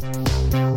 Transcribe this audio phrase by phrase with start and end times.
[0.00, 0.69] St.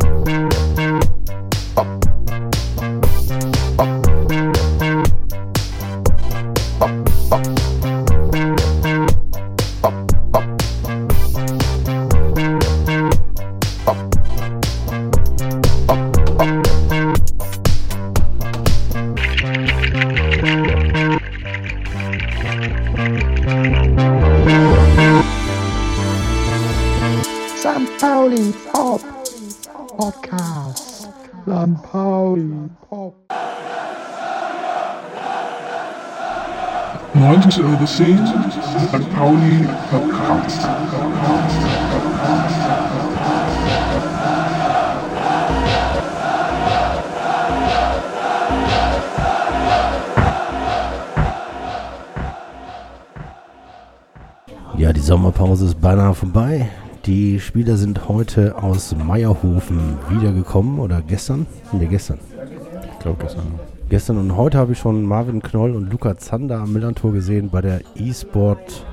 [37.54, 38.26] 90 over scene,
[38.90, 39.14] St.
[39.14, 40.66] Pauli Podcast.
[54.76, 56.68] Ja, die Sommerpause ist beinahe vorbei.
[57.06, 61.46] Die Spieler sind heute aus Meierhofen wiedergekommen oder gestern?
[61.72, 62.18] Ne, gestern.
[62.92, 63.73] Ich glaube gestern.
[63.94, 67.60] Gestern und heute habe ich schon Marvin Knoll und Luca Zander am Millantor gesehen bei
[67.60, 68.84] der E-Sport,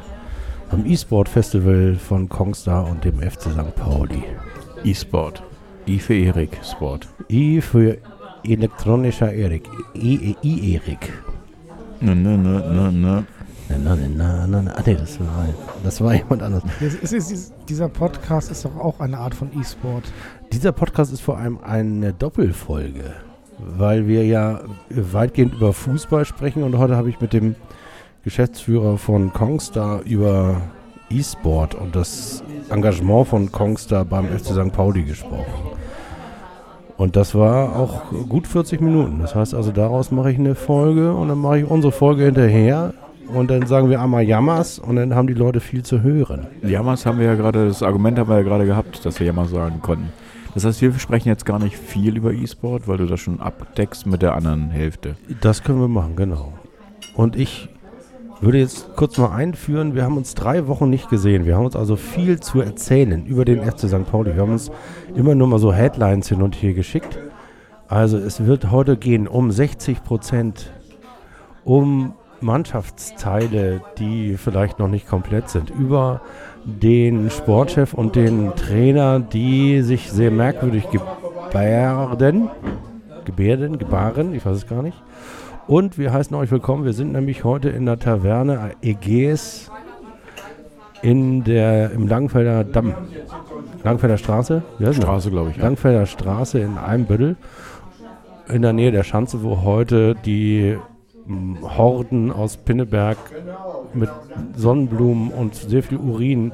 [0.69, 3.75] beim E-Sport Festival von Kongstar und dem FC St.
[3.75, 4.21] Pauli.
[4.83, 5.41] E-Sport.
[5.87, 7.07] I für Erik Sport.
[7.29, 7.97] E für
[8.43, 9.67] elektronischer Erik.
[9.95, 11.11] E, E, I Erik.
[11.99, 13.23] Ne, ne, ne, ne, ne.
[13.69, 14.71] Na, na, na, na, na.
[14.75, 15.47] Ah, nee, das war,
[15.83, 16.63] das war jemand anderes.
[16.79, 20.03] Das ist, ist, ist, dieser Podcast ist doch auch eine Art von E-Sport.
[20.53, 23.15] Dieser Podcast ist vor allem eine Doppelfolge,
[23.61, 27.55] weil wir ja weitgehend über Fußball sprechen und heute habe ich mit dem
[28.23, 30.61] Geschäftsführer von Kongstar über
[31.09, 34.71] E-Sport und das Engagement von Kongstar beim FC St.
[34.71, 35.71] Pauli gesprochen.
[36.97, 39.19] Und das war auch gut 40 Minuten.
[39.19, 42.93] Das heißt also, daraus mache ich eine Folge und dann mache ich unsere Folge hinterher
[43.33, 46.47] und dann sagen wir einmal Jammers und dann haben die Leute viel zu hören.
[46.61, 49.49] Jammers haben wir ja gerade, das Argument haben wir ja gerade gehabt, dass wir Jammers
[49.49, 50.09] sagen konnten.
[50.53, 54.05] Das heißt, wir sprechen jetzt gar nicht viel über E-Sport, weil du das schon abdeckst
[54.05, 55.15] mit der anderen Hälfte.
[55.39, 56.53] Das können wir machen, genau.
[57.15, 57.69] Und ich
[58.41, 61.45] würde jetzt kurz mal einführen, wir haben uns drei Wochen nicht gesehen.
[61.45, 64.05] Wir haben uns also viel zu erzählen über den FC St.
[64.09, 64.33] Pauli.
[64.33, 64.71] Wir haben uns
[65.15, 67.19] immer nur mal so Headlines hin und her geschickt.
[67.87, 70.71] Also es wird heute gehen um 60 Prozent,
[71.63, 76.21] um Mannschaftsteile, die vielleicht noch nicht komplett sind, über
[76.65, 82.49] den Sportchef und den Trainer, die sich sehr merkwürdig gebärden,
[83.25, 85.01] gebärden, gebaren, ich weiß es gar nicht.
[85.67, 86.85] Und wir heißen euch willkommen.
[86.85, 89.71] Wir sind nämlich heute in der Taverne Ägäis
[91.01, 92.93] in der, im Langfelder Damm.
[93.83, 94.61] Langfelder Straße?
[94.77, 95.01] Wie heißt?
[95.01, 95.57] Straße, glaube ich.
[95.57, 95.63] Ja.
[95.63, 97.35] Langfelder Straße in Eimbüttel.
[98.49, 100.77] In der Nähe der Schanze, wo heute die
[101.61, 103.17] Horden aus Pinneberg
[103.93, 104.09] mit
[104.55, 106.51] Sonnenblumen und sehr viel Urin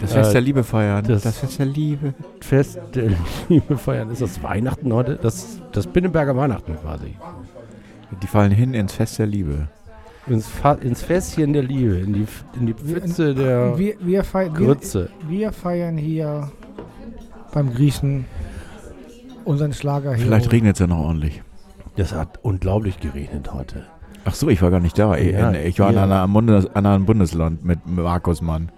[0.00, 1.04] Das Fest Äh, der Liebe feiern.
[1.06, 2.14] das- Fest der Liebe.
[2.40, 3.10] Fest der
[3.48, 4.10] Liebe feiern.
[4.10, 5.16] Ist das Weihnachten heute?
[5.20, 7.16] Das, das Pinneberger Weihnachten quasi.
[8.22, 9.68] Die fallen hin ins Fest der Liebe.
[10.26, 12.26] Ins, Fa ins Fässchen der Liebe, in die,
[12.58, 15.10] in die Pfütze der Wir, wir, fei wir, Grütze.
[15.28, 16.50] wir feiern hier
[17.52, 18.24] beim Griechen
[19.44, 20.24] unseren Schlager hier.
[20.24, 21.42] Vielleicht regnet es ja noch ordentlich.
[21.96, 23.84] Das hat unglaublich geregnet heute.
[24.24, 25.16] Ach so, ich war gar nicht da.
[25.16, 28.70] Ja, ich ich war in einer Bundes anderen Bundesland mit Markus Mann.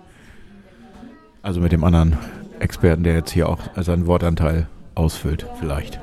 [1.42, 2.16] Also mit dem anderen
[2.58, 6.00] Experten, der jetzt hier auch seinen Wortanteil ausfüllt, vielleicht.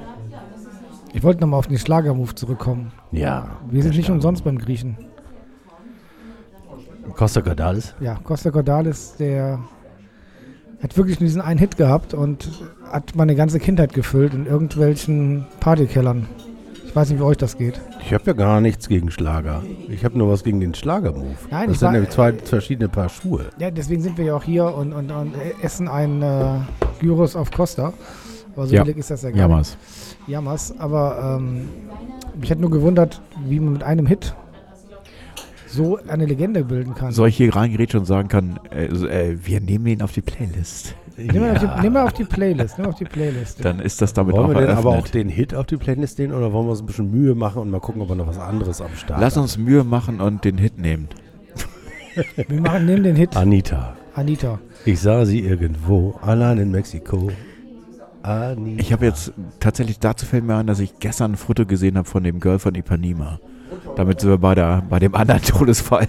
[1.14, 2.92] Ich wollte nochmal auf den Schlagermove zurückkommen.
[3.12, 3.58] Ja.
[3.70, 4.98] Wir sind nicht umsonst beim Griechen.
[7.16, 7.94] Costa Cordalis.
[8.00, 9.59] Ja, Costa Cordalis, der
[10.82, 12.50] hat wirklich nur diesen einen Hit gehabt und
[12.92, 16.28] hat meine ganze Kindheit gefüllt in irgendwelchen Partykellern.
[16.94, 17.81] Ich weiß nicht, wie euch das geht.
[18.06, 19.64] Ich habe ja gar nichts gegen Schlager.
[19.90, 21.26] Ich habe nur was gegen den Schlagermove.
[21.50, 23.46] Nein, das ich sind nämlich zwei verschiedene Paar Schuhe.
[23.58, 25.34] Ja, deswegen sind wir ja auch hier und, und, und
[25.64, 26.59] essen ein äh,
[27.00, 27.94] Gyros auf Costa.
[28.56, 28.84] Aber so Ja.
[28.84, 29.76] billig ist das ja gar Jammers.
[30.28, 30.72] Jammers.
[30.78, 31.68] Aber ähm,
[32.40, 34.36] mich hat nur gewundert, wie man mit einem Hit
[35.73, 37.11] so eine Legende bilden kann.
[37.11, 40.95] Soll ich hier reingerätschen und sagen kann, äh, äh, wir nehmen ihn auf die Playlist.
[41.17, 42.78] Nimm mal, auf die, auf die Playlist.
[42.78, 43.63] Nimm mal auf die Playlist.
[43.63, 44.85] Dann ist das damit Wollen auch wir denn eröffnet.
[44.85, 47.35] aber auch den Hit auf die Playlist nehmen oder wollen wir uns ein bisschen Mühe
[47.35, 50.22] machen und mal gucken, ob wir noch was anderes am Start Lass uns Mühe machen
[50.22, 51.08] und den Hit nehmen.
[52.47, 53.96] Wir machen neben den Hit Anita.
[54.14, 54.59] Anita.
[54.85, 57.31] Ich sah sie irgendwo, allein in Mexiko.
[58.22, 58.81] Anita.
[58.81, 62.08] Ich habe jetzt tatsächlich dazu fällt mir ein, dass ich gestern ein Foto gesehen habe
[62.08, 63.40] von dem Girl von Ipanema.
[63.95, 66.07] Damit sind wir bei, der, bei dem anderen Todesfall.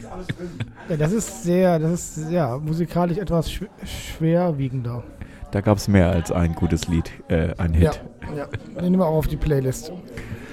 [0.89, 5.03] Ja, das ist sehr, das ist ja musikalisch etwas schw schwerwiegender.
[5.51, 8.03] Da gab es mehr als ein gutes Lied, äh, ein Hit.
[8.35, 8.83] Ja, ja.
[8.83, 9.93] Nehmen wir auch auf die Playlist.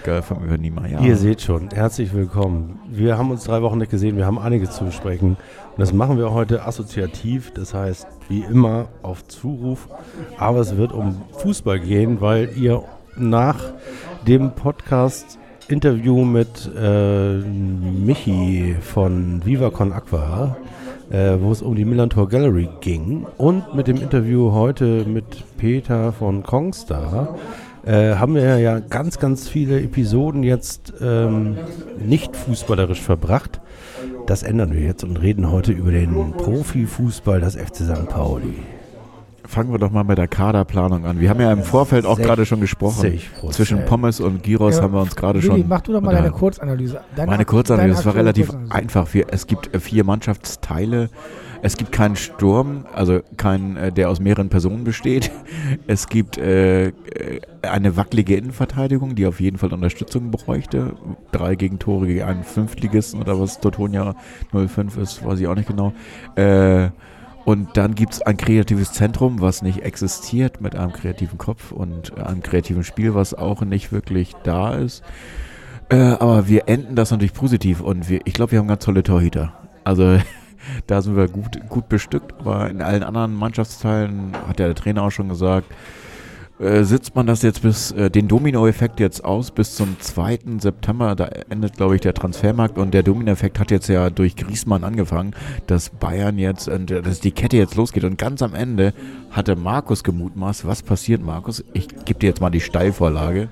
[0.03, 0.91] Geil, von mir nie mal.
[0.91, 0.99] Ja.
[0.99, 2.79] Ihr seht schon, herzlich willkommen.
[2.89, 5.29] Wir haben uns drei Wochen nicht gesehen, wir haben einiges zu besprechen.
[5.29, 9.87] Und das machen wir heute assoziativ, das heißt, wie immer auf Zuruf.
[10.37, 12.83] Aber es wird um Fußball gehen, weil ihr
[13.15, 13.59] nach
[14.27, 15.39] dem Podcast
[15.71, 20.57] Interview mit äh, Michi von Viva Con Aqua,
[21.09, 26.11] äh, wo es um die Millantor Gallery ging, und mit dem Interview heute mit Peter
[26.11, 27.35] von Kongstar,
[27.85, 31.57] äh, haben wir ja ganz, ganz viele Episoden jetzt ähm,
[31.99, 33.61] nicht fußballerisch verbracht.
[34.27, 38.09] Das ändern wir jetzt und reden heute über den Profifußball des FC St.
[38.09, 38.55] Pauli.
[39.51, 41.19] Fangen wir doch mal mit der Kaderplanung an.
[41.19, 43.05] Wir haben ja im Vorfeld auch gerade schon gesprochen.
[43.41, 43.51] 60%.
[43.51, 45.67] Zwischen Pommes und Gyros Ja, haben wir uns gerade Willi, schon.
[45.67, 46.31] mach du doch mal deine.
[46.31, 47.01] Kurzanalyse.
[47.17, 48.73] Deine, Meine Kurzanalyse, das war relativ Kurzanalyse.
[48.73, 49.07] einfach.
[49.29, 51.09] Es gibt äh, vier Mannschaftsteile.
[51.61, 55.29] Es gibt keinen Sturm, also keinen, äh, der aus mehreren Personen besteht.
[55.85, 56.91] Es gibt äh, äh,
[57.61, 60.93] eine wackelige Innenverteidigung, die auf jeden Fall Unterstützung bräuchte.
[61.33, 64.15] Drei Gegentore gegen einen Fünftligisten oder was Totonia
[64.53, 65.91] 05 ist, weiß ich auch nicht genau.
[66.37, 66.91] Äh,
[67.45, 72.17] und dann gibt es ein kreatives Zentrum, was nicht existiert mit einem kreativen Kopf und
[72.17, 75.03] einem kreativen Spiel, was auch nicht wirklich da ist.
[75.89, 79.03] Äh, aber wir enden das natürlich positiv und wir, ich glaube, wir haben ganz tolle
[79.03, 79.53] Torhüter.
[79.83, 80.19] Also
[80.87, 85.03] da sind wir gut, gut bestückt, aber in allen anderen Mannschaftsteilen, hat ja der Trainer
[85.03, 85.67] auch schon gesagt,
[86.61, 90.39] äh, sitzt man das jetzt bis äh, den Dominoeffekt jetzt aus bis zum 2.
[90.59, 94.83] September, da endet glaube ich der Transfermarkt und der Dominoeffekt hat jetzt ja durch Griesmann
[94.83, 95.33] angefangen,
[95.67, 98.93] dass Bayern jetzt, äh, dass die Kette jetzt losgeht und ganz am Ende
[99.31, 101.63] hatte Markus gemutmaßt, was passiert Markus?
[101.73, 103.49] Ich gebe dir jetzt mal die Steilvorlage.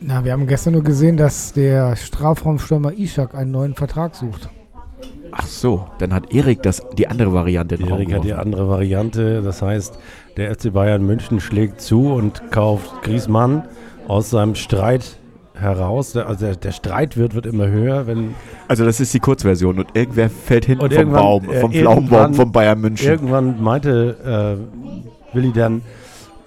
[0.00, 4.48] Na, wir haben gestern nur gesehen, dass der Strafraumstürmer Ishak einen neuen Vertrag sucht.
[5.32, 9.42] Ach so, dann hat Erik das, die andere Variante Raum Erik hat die andere Variante,
[9.42, 9.98] das heißt,
[10.36, 13.64] der FC Bayern München schlägt zu und kauft Griezmann
[14.08, 15.16] aus seinem Streit
[15.54, 16.16] heraus.
[16.16, 18.34] Also der, der Streitwert wird immer höher, wenn
[18.68, 22.52] Also das ist die Kurzversion und irgendwer fällt hinten vom Baum, äh, vom Pflaumenbaum von
[22.52, 23.08] Bayern München.
[23.08, 24.58] irgendwann meinte
[25.32, 25.82] äh, Willi dann,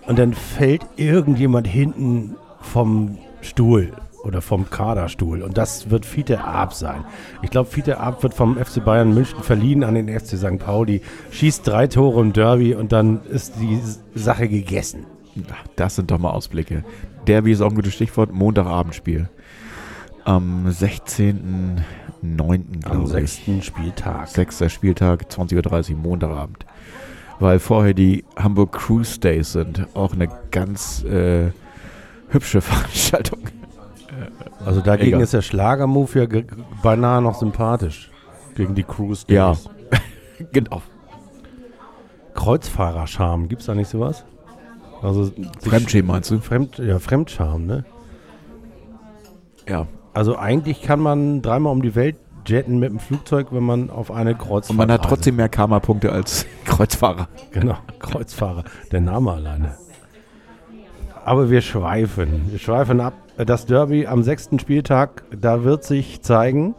[0.05, 3.91] und dann fällt irgendjemand hinten vom Stuhl
[4.25, 5.41] oder vom Kaderstuhl.
[5.41, 7.05] Und das wird Fiete Arp sein.
[7.41, 10.57] Ich glaube, Fiete Arp wird vom FC Bayern München verliehen an den FC St.
[10.57, 11.01] Pauli,
[11.31, 13.79] schießt drei Tore im Derby und dann ist die
[14.17, 15.05] Sache gegessen.
[15.51, 16.83] Ach, Das sind doch mal Ausblicke.
[17.27, 19.29] Derby ist auch ein gutes Stichwort, Montagabendspiel.
[20.23, 21.83] Am 16.09.
[22.23, 23.09] Am glaube ich.
[23.09, 24.27] sechsten Spieltag.
[24.27, 26.65] Sechster Spieltag, 20.30 Uhr, Montagabend.
[27.39, 29.87] Weil vorher die Hamburg Cruise Days sind.
[29.93, 31.51] Auch eine ganz äh,
[32.29, 33.39] hübsche Veranstaltung.
[34.65, 35.21] Also dagegen Egal.
[35.21, 36.41] ist der Schlagermove ja
[36.81, 38.09] beinahe noch sympathisch.
[38.55, 39.55] Gegen die Cruise Ja.
[40.51, 40.81] Genau.
[42.33, 44.25] Kreuzfahrerscham, gibt's da nicht sowas?
[45.01, 45.31] Also
[45.61, 46.39] Fremdschämen meinst du?
[46.39, 47.85] Fremd, ja, Fremdscham, ne?
[49.67, 49.87] Ja.
[50.13, 54.11] Also eigentlich kann man dreimal um die Welt jetten mit dem Flugzeug, wenn man auf
[54.11, 57.27] eine Kreuzfahrt Und man hat trotzdem mehr Karma-Punkte als Kreuzfahrer.
[57.51, 58.63] Genau, Kreuzfahrer.
[58.91, 59.75] Der Name alleine.
[61.25, 62.45] Aber wir schweifen.
[62.51, 63.13] Wir schweifen ab.
[63.37, 66.75] Das Derby am sechsten Spieltag, da wird sich zeigen,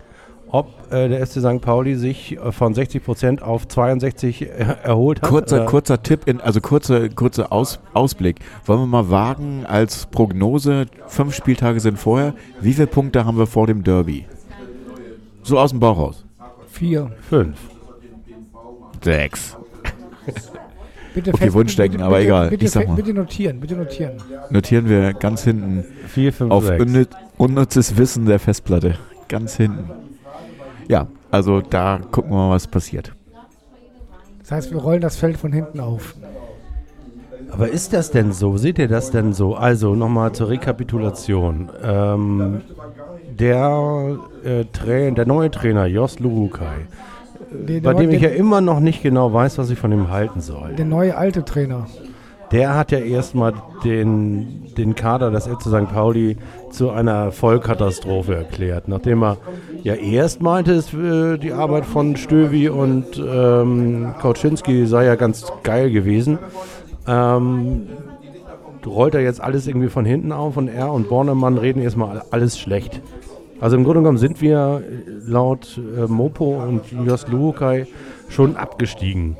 [0.48, 1.60] ob äh, der FC St.
[1.60, 5.28] Pauli sich äh, von 60 Prozent auf 62 er erholt hat.
[5.28, 8.36] Kurzer, Äh, kurzer Tipp, in, also kurzer kurzer Aus, Ausblick.
[8.64, 13.48] Wollen wir mal wagen als Prognose, fünf Spieltage sind vorher, wie viele Punkte haben wir
[13.48, 14.26] vor dem Derby?
[15.42, 16.24] So aus dem Bauch raus.
[16.68, 17.10] Vier.
[17.28, 17.58] Fünf.
[19.02, 19.56] Sechs.
[21.16, 22.50] Bitte Okay, Wunschdenken, aber egal.
[22.50, 22.94] Bitte, Ich sag mal.
[22.94, 24.12] bitte notieren, bitte notieren.
[24.50, 26.82] Notieren wir ganz hinten Vier, fünf, auf sechs.
[26.84, 27.08] unnütz,
[27.38, 28.96] unnützes Wissen der Festplatte.
[29.28, 29.90] Ganz hinten.
[30.88, 33.12] Ja, also da gucken wir mal, was passiert.
[34.40, 36.14] Das heißt, wir rollen das Feld von hinten auf.
[37.50, 38.58] Aber ist das denn so?
[38.58, 39.54] Seht ihr das denn so?
[39.54, 41.70] Also nochmal zur Rekapitulation.
[41.82, 42.60] Ähm,
[43.40, 44.64] der, äh,
[45.12, 46.86] der neue Trainer, Jos Lurukai,
[47.68, 50.10] Der, bei der, dem ich ja immer noch nicht genau weiß, was ich von ihm
[50.10, 50.74] halten soll.
[50.76, 51.86] der neue alte Trainer.
[52.52, 55.92] Der hat ja erstmal den, den Kader des FC St.
[55.92, 56.36] Pauli
[56.70, 59.36] zu einer Vollkatastrophe erklärt, nachdem er
[59.82, 65.44] ja erst meinte, es, äh, die Arbeit von Stövi und ähm, Kauczynski sei ja ganz
[65.64, 66.38] geil gewesen.
[67.08, 67.88] Ähm,
[68.86, 72.58] rollt er jetzt alles irgendwie von hinten auf und er und Bornemann reden erstmal alles
[72.58, 73.00] schlecht.
[73.60, 77.86] Also im Grunde genommen sind wir äh, laut äh, Mopo und Jos Luhukai
[78.28, 79.36] schon abgestiegen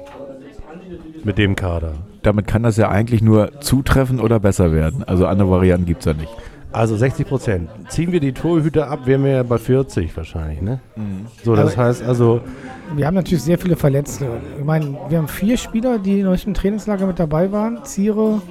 [1.25, 1.93] mit dem Kader.
[2.23, 5.05] Damit kann das ja eigentlich nur zutreffen oder besser werden.
[5.05, 6.31] Also andere Varianten gibt es ja nicht.
[6.73, 7.71] Also 60 Prozent.
[7.89, 10.81] Ziehen wir die Torhüter ab, wären wir ja bei 40 wahrscheinlich, ne?
[11.43, 12.41] So, das Aber- heißt also,
[12.95, 14.27] Wir haben natürlich sehr viele Verletzte.
[14.59, 17.85] Ich meine, wir haben vier Spieler, die in euch im Trainingslager mit dabei waren.
[17.85, 18.43] Ziere,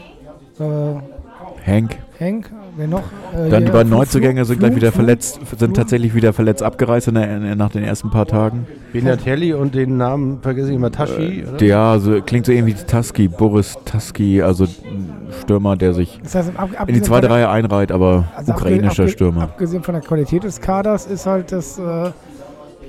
[0.59, 3.03] äh, Hank Henk, wer noch?
[3.35, 7.15] Äh, Dann die beiden Neuzugänge sind gleich wieder verletzt, sind tatsächlich wieder verletzt abgereist in
[7.15, 8.65] der, in, nach den ersten paar Tagen.
[8.93, 11.61] Benatelli und den Namen vergesse ich immer, Tashi, oder?
[11.65, 15.09] Ja, so, klingt so irgendwie wie Taski, Boris Taski, also ein
[15.41, 19.03] Stürmer, der sich Das heißt, ab, in die abgesehen zweite Reihe einreiht, aber also ukrainischer
[19.03, 19.41] abge- Stürmer.
[19.43, 22.11] Abgesehen von der Qualität des Kaders ist halt, dass äh,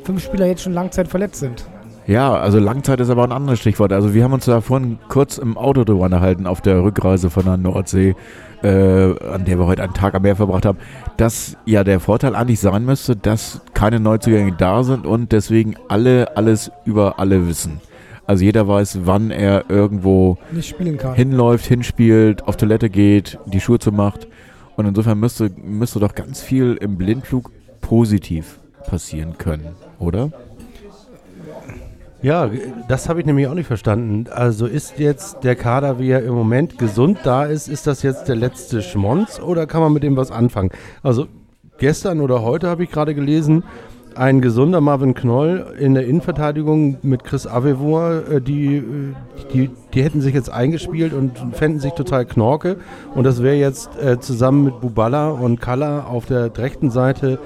[0.05, 1.67] fünf Spieler jetzt schon Langzeit verletzt sind.
[2.07, 3.93] Ja, also Langzeit ist aber ein anderes Stichwort.
[3.93, 7.45] Also wir haben uns da vorhin kurz im Auto drüber unterhalten auf der Rückreise von
[7.45, 8.15] der Nordsee,
[8.63, 10.79] äh, an der wir heute einen Tag am Meer verbracht haben,
[11.17, 16.37] dass ja der Vorteil eigentlich sein müsste, dass keine Neuzugänge da sind und deswegen alle
[16.37, 17.81] alles über alle wissen.
[18.27, 20.37] Also jeder weiß, wann er irgendwo
[21.15, 24.27] hinläuft, hinspielt, auf Toilette geht, die Schuhe zumacht.
[24.77, 28.59] Und insofern müsste, müsste doch ganz viel im Blindflug positiv
[28.89, 30.31] passieren können, oder?
[32.27, 32.51] Ja,
[32.89, 34.25] das habe ich nämlich auch nicht verstanden.
[34.33, 38.27] Also ist jetzt der Kader, wie er im Moment gesund da ist, ist das jetzt
[38.27, 40.71] der letzte Schmonz oder kann man mit dem was anfangen?
[41.05, 41.29] Also
[41.79, 43.63] gestern oder heute habe ich gerade gelesen,
[44.17, 48.83] ein gesunder Marvin Knoll in der Innenverteidigung mit Chris Avevor, äh, die, äh,
[49.53, 52.79] die, die hätten sich jetzt eingespielt und fänden sich total knorke.
[53.15, 57.39] Und das wäre jetzt äh, zusammen mit Bubala und Kalla auf der rechten Seite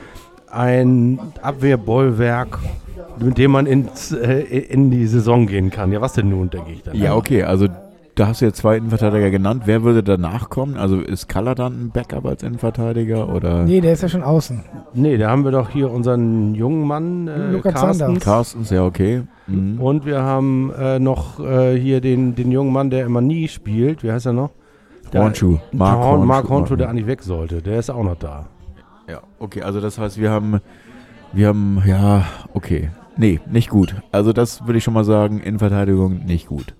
[0.53, 2.59] ein Abwehrbollwerk,
[3.19, 5.93] mit dem man ins, äh, in die Saison gehen kann.
[5.93, 6.97] Ja, was denn nun, denke ich dann.
[6.97, 7.67] Ja, okay, also
[8.17, 9.63] da hast du jetzt zwei Innenverteidiger genannt.
[9.67, 10.77] Wer würde danach kommen?
[10.77, 14.63] Also ist Kaller dann ein Backup als Innenverteidiger oder Nee, der ist ja schon außen.
[14.95, 17.99] Nee, da haben wir doch hier unseren jungen Mann, äh, Lukas Carstens.
[17.99, 18.25] Sanders.
[18.25, 18.71] Carstens?
[18.71, 19.23] Ja, okay.
[19.47, 19.81] Mhm.
[19.81, 24.03] Und wir haben äh, noch äh, hier den, den jungen Mann, der immer nie spielt.
[24.03, 24.51] Wie heißt er noch?
[25.13, 25.59] Der- Hornschuh.
[25.73, 26.77] Mark, Horn, Mark Hornschuh, Hornschuh.
[26.77, 27.63] der eigentlich weg sollte.
[27.63, 28.47] Der ist auch noch da.
[29.11, 30.61] Ja, okay, also das heißt, wir haben,
[31.33, 32.91] wir haben, ja, okay.
[33.17, 33.97] Nee, nicht gut.
[34.13, 36.75] Also das würde ich schon mal sagen, Innenverteidigung nicht gut.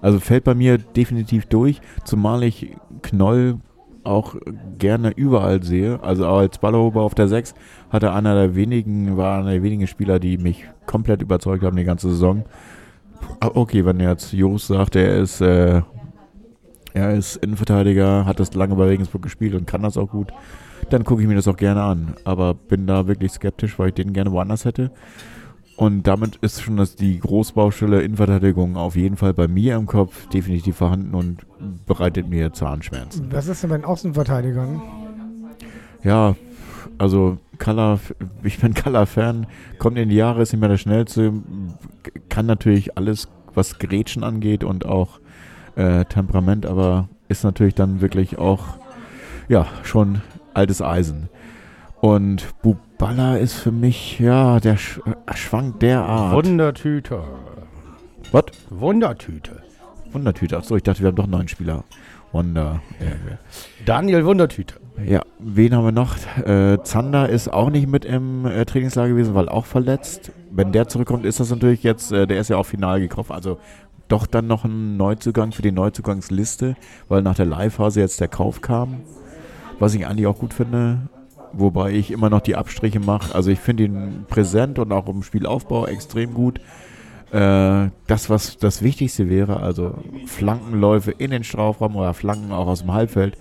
[0.00, 3.58] Also fällt bei mir definitiv durch, zumal ich Knoll
[4.04, 4.36] auch
[4.78, 6.00] gerne überall sehe.
[6.02, 7.54] Also auch als Ballerober auf der 6
[7.90, 11.76] hat er einer der wenigen, war einer der wenigen Spieler, die mich komplett überzeugt haben
[11.76, 12.44] die ganze Saison.
[13.40, 15.82] Ah, Okay, wenn jetzt Jos sagt, er ist, äh,
[16.94, 20.32] er ist Innenverteidiger, hat das lange bei Regensburg gespielt und kann das auch gut,
[20.90, 22.14] dann gucke ich mir das auch gerne an.
[22.24, 24.90] Aber bin da wirklich skeptisch, weil ich den gerne woanders hätte.
[25.76, 30.28] Und damit ist schon das, die Großbaustelle Innenverteidigung auf jeden Fall bei mir im Kopf
[30.28, 31.46] definitiv vorhanden und
[31.86, 33.28] bereitet mir Zahnschmerzen.
[33.32, 34.82] Was ist denn bei den Außenverteidigern?
[36.04, 36.36] Ja,
[36.98, 37.98] also Kalla,
[38.42, 39.46] ich bin Kalla-Fan,
[39.78, 41.32] kommt in die Jahre, ist nicht mehr der schnellste,
[42.28, 45.20] kann natürlich alles, was Grätschen angeht und auch
[45.76, 48.78] äh, Temperament, aber ist natürlich dann wirklich auch,
[49.48, 50.22] ja, schon
[50.54, 51.28] altes Eisen.
[52.00, 56.34] Und Buballa ist für mich, ja, der sch äh, schwankt derart.
[56.34, 57.22] Wundertüte.
[58.32, 58.44] Was?
[58.70, 59.62] Wundertüte.
[60.12, 60.56] Wundertüte.
[60.56, 61.84] Achso, ich dachte, wir haben doch neun Spieler.
[62.32, 62.80] Wunder.
[63.84, 64.76] Daniel Wundertüte.
[65.06, 66.16] Ja, wen haben wir noch?
[66.44, 70.32] Äh, Zander ist auch nicht mit im äh, Trainingslager gewesen, weil auch verletzt.
[70.50, 73.30] Wenn der zurückkommt, ist das natürlich jetzt, äh, der ist ja auch final gekauft.
[73.30, 73.58] Also
[74.08, 76.76] doch dann noch ein Neuzugang für die Neuzugangsliste,
[77.08, 79.00] weil nach der Live-Phase jetzt der Kauf kam.
[79.82, 81.08] Was ich eigentlich auch gut finde.
[81.52, 83.34] Wobei ich immer noch die Abstriche mache.
[83.34, 86.60] Also ich finde ihn präsent und auch im Spielaufbau extrem gut.
[87.32, 89.94] Äh, das, was das Wichtigste wäre, also
[90.26, 93.36] Flankenläufe in den Strafraum oder Flanken auch aus dem Halbfeld,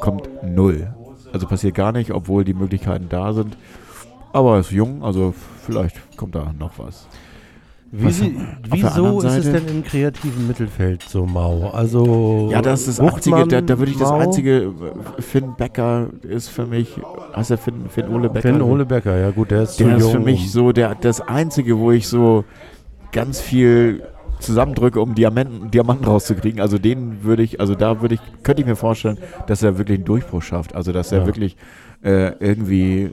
[0.00, 0.92] kommt null.
[1.32, 3.56] Also passiert gar nicht, obwohl die Möglichkeiten da sind.
[4.32, 5.32] Aber er ist jung, also
[5.64, 7.06] vielleicht kommt da noch was.
[7.90, 11.70] Wie sie, der wieso ist es denn im kreativen Mittelfeld so mau?
[11.70, 14.18] Also Ja, das ist das einzige, da, da würde ich das mau?
[14.18, 14.56] einzige,
[15.18, 17.00] äh, Finn Becker ist für mich,
[17.34, 18.48] heißt er Finn, Finn Ole Becker?
[18.52, 20.12] Finn Ole Becker, ja gut, der ist Der ist jung.
[20.12, 22.44] für mich so der, das einzige, wo ich so
[23.12, 24.02] ganz viel
[24.38, 26.60] zusammendrücke, um Diamanten, Diamanten rauszukriegen.
[26.60, 29.16] Also den würde ich, also da würde ich, könnte ich mir vorstellen,
[29.46, 30.74] dass er wirklich einen Durchbruch schafft.
[30.76, 31.26] Also dass er Ja.
[31.26, 31.56] wirklich
[32.02, 33.10] äh, irgendwie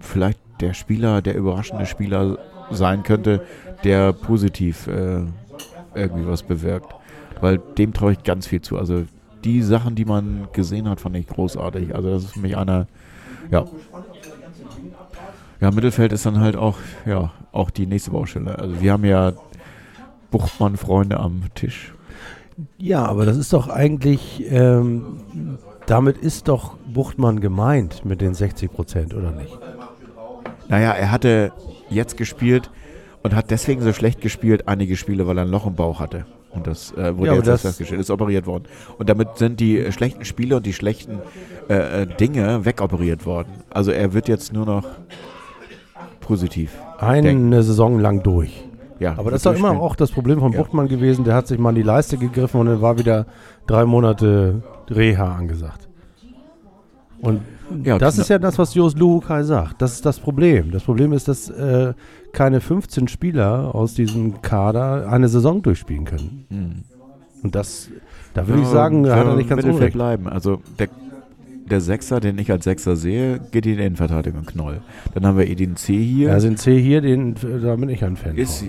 [0.00, 2.36] vielleicht der Spieler, der überraschende Spieler
[2.70, 3.40] sein könnte,
[3.84, 5.22] der positiv äh,
[5.94, 6.94] irgendwie was bewirkt.
[7.40, 8.78] Weil dem traue ich ganz viel zu.
[8.78, 9.04] Also
[9.44, 11.94] die Sachen, die man gesehen hat, fand ich großartig.
[11.94, 12.86] Also das ist für mich einer,
[13.50, 13.64] ja.
[15.60, 18.58] Ja, Mittelfeld ist dann halt auch, ja, auch die nächste Baustelle.
[18.58, 19.32] Also wir haben ja
[20.30, 21.94] Buchtmann-Freunde am Tisch.
[22.76, 28.72] Ja, aber das ist doch eigentlich, ähm, damit ist doch Buchtmann gemeint mit den 60
[28.72, 29.56] Prozent, oder nicht?
[30.68, 31.52] Naja, er hatte
[31.88, 32.70] jetzt gespielt
[33.28, 36.24] und hat deswegen so schlecht gespielt, einige Spiele, weil er ein Loch im Bauch hatte.
[36.50, 38.64] Und das äh, wurde Ja, jetzt das- festgestellt, ist operiert worden.
[38.98, 41.18] Und damit sind die schlechten Spiele und die schlechten
[41.68, 43.48] äh, äh, Dinge wegoperiert worden.
[43.68, 44.84] Also er wird jetzt nur noch
[46.20, 46.72] positiv.
[46.98, 48.64] Eine Saison lang durch.
[48.98, 50.58] Ja, Aber das ist doch immer auch das Problem von Ja.
[50.58, 51.24] Buchtmann gewesen.
[51.24, 53.26] Der hat sich mal in die Leiste gegriffen und dann war wieder
[53.66, 55.86] drei Monate Reha angesagt.
[57.20, 57.42] Und
[57.84, 59.82] Ja, das ist ja das, was Jos Luhukai sagt.
[59.82, 60.70] Das ist das Problem.
[60.70, 61.94] Das Problem ist, dass äh,
[62.32, 66.46] keine 15 Spieler aus diesem Kader eine Saison durchspielen können.
[66.50, 66.84] Hm.
[67.42, 67.88] Und das,
[68.34, 69.94] da würde ich sagen, hat er nicht ganz Mittelfeld unrecht.
[69.94, 70.28] bleiben.
[70.28, 70.88] Also der,
[71.70, 74.80] der Sechser, den ich als Sechser sehe, geht in die Innenverteidigung Knoll.
[75.14, 76.28] Dann haben wir Edin C hier.
[76.28, 78.64] Ja, sind C hier, den, da bin ich ein Fan ist,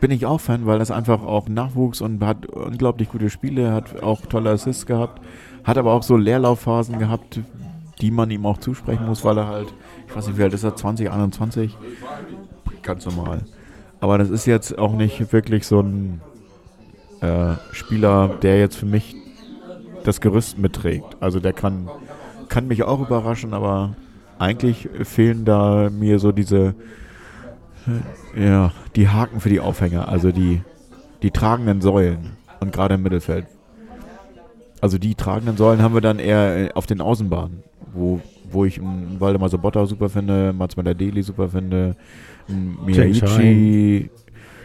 [0.00, 4.02] bin ich auch Fan, weil das einfach auch Nachwuchs und hat unglaublich gute Spiele, hat
[4.02, 5.22] auch tolle Assists gehabt,
[5.62, 7.40] hat aber auch so Leerlaufphasen gehabt,
[8.00, 9.72] die man ihm auch zusprechen muss, weil er halt,
[10.06, 11.76] ich weiß nicht, wie alt ist er, 20, 21?
[12.82, 13.42] Ganz normal.
[14.00, 16.20] Aber das ist jetzt auch nicht wirklich so ein
[17.20, 19.16] äh, Spieler, der jetzt für mich
[20.04, 21.16] das Gerüst mitträgt.
[21.20, 21.88] Also der kann,
[22.48, 23.94] kann mich auch überraschen, aber
[24.38, 26.74] eigentlich fehlen da mir so diese
[28.36, 30.62] ja, die Haken für die Aufhänger, also die,
[31.22, 33.46] die tragenden Säulen und gerade im Mittelfeld.
[34.80, 37.62] Also die tragenden Säulen haben wir dann eher äh, auf den Außenbahnen,
[37.94, 38.20] wo,
[38.50, 41.96] wo ich einen Waldemar Sobotta super finde, Mats Deli super finde,
[42.48, 44.10] Miyaichi,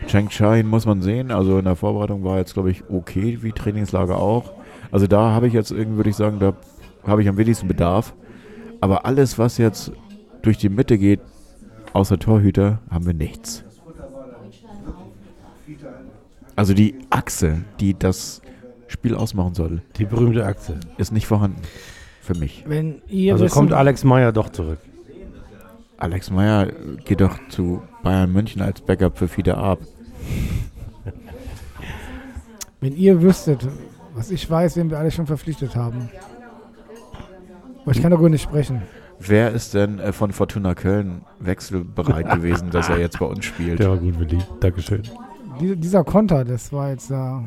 [0.07, 1.31] Cheng Chain muss man sehen.
[1.31, 4.53] Also in der Vorbereitung war jetzt, glaube ich, okay, wie Trainingslager auch.
[4.91, 6.53] Also da habe ich jetzt irgendwie, würde ich sagen, da
[7.05, 8.13] habe ich am wenigsten Bedarf.
[8.81, 9.91] Aber alles, was jetzt
[10.41, 11.19] durch die Mitte geht,
[11.93, 13.63] außer Torhüter, haben wir nichts.
[16.55, 18.41] Also die Achse, die das
[18.88, 20.79] Spiel ausmachen soll, Die berühmte Achse.
[20.98, 21.62] ist nicht vorhanden.
[22.29, 22.63] Für mich.
[22.67, 24.77] Wenn ihr Also wissen, kommt Alex Meyer doch zurück.
[25.98, 26.67] Alex Meyer
[27.03, 29.79] geht doch zu Bayern München als Backup für Fiete Ab.
[32.81, 33.67] wenn ihr wüsstet,
[34.13, 36.12] was ich weiß, wen wir alle schon verpflichtet haben.
[37.81, 38.83] Aber ich kann darüber nicht sprechen.
[39.17, 43.79] Wer ist denn äh, von Fortuna Köln wechselbereit gewesen, dass er jetzt bei uns spielt?
[43.79, 44.38] Der war gut, Willi.
[44.59, 45.01] Dankeschön.
[45.59, 47.43] Die, dieser Konter, das war jetzt da.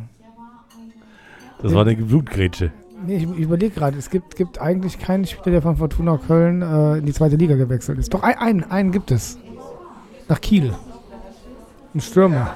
[1.62, 2.72] Das war eine Blutgrätsche.
[3.06, 6.99] Nee, ich, überlege gerade, es gibt, gibt eigentlich keinen Spieler, der von Fortuna Köln äh,
[6.99, 8.12] in die zweite Liga gewechselt ist.
[8.14, 9.38] Doch ein, einen, einen gibt es.
[10.28, 10.73] Nach Kiel.
[11.94, 12.54] Ein Stürmer.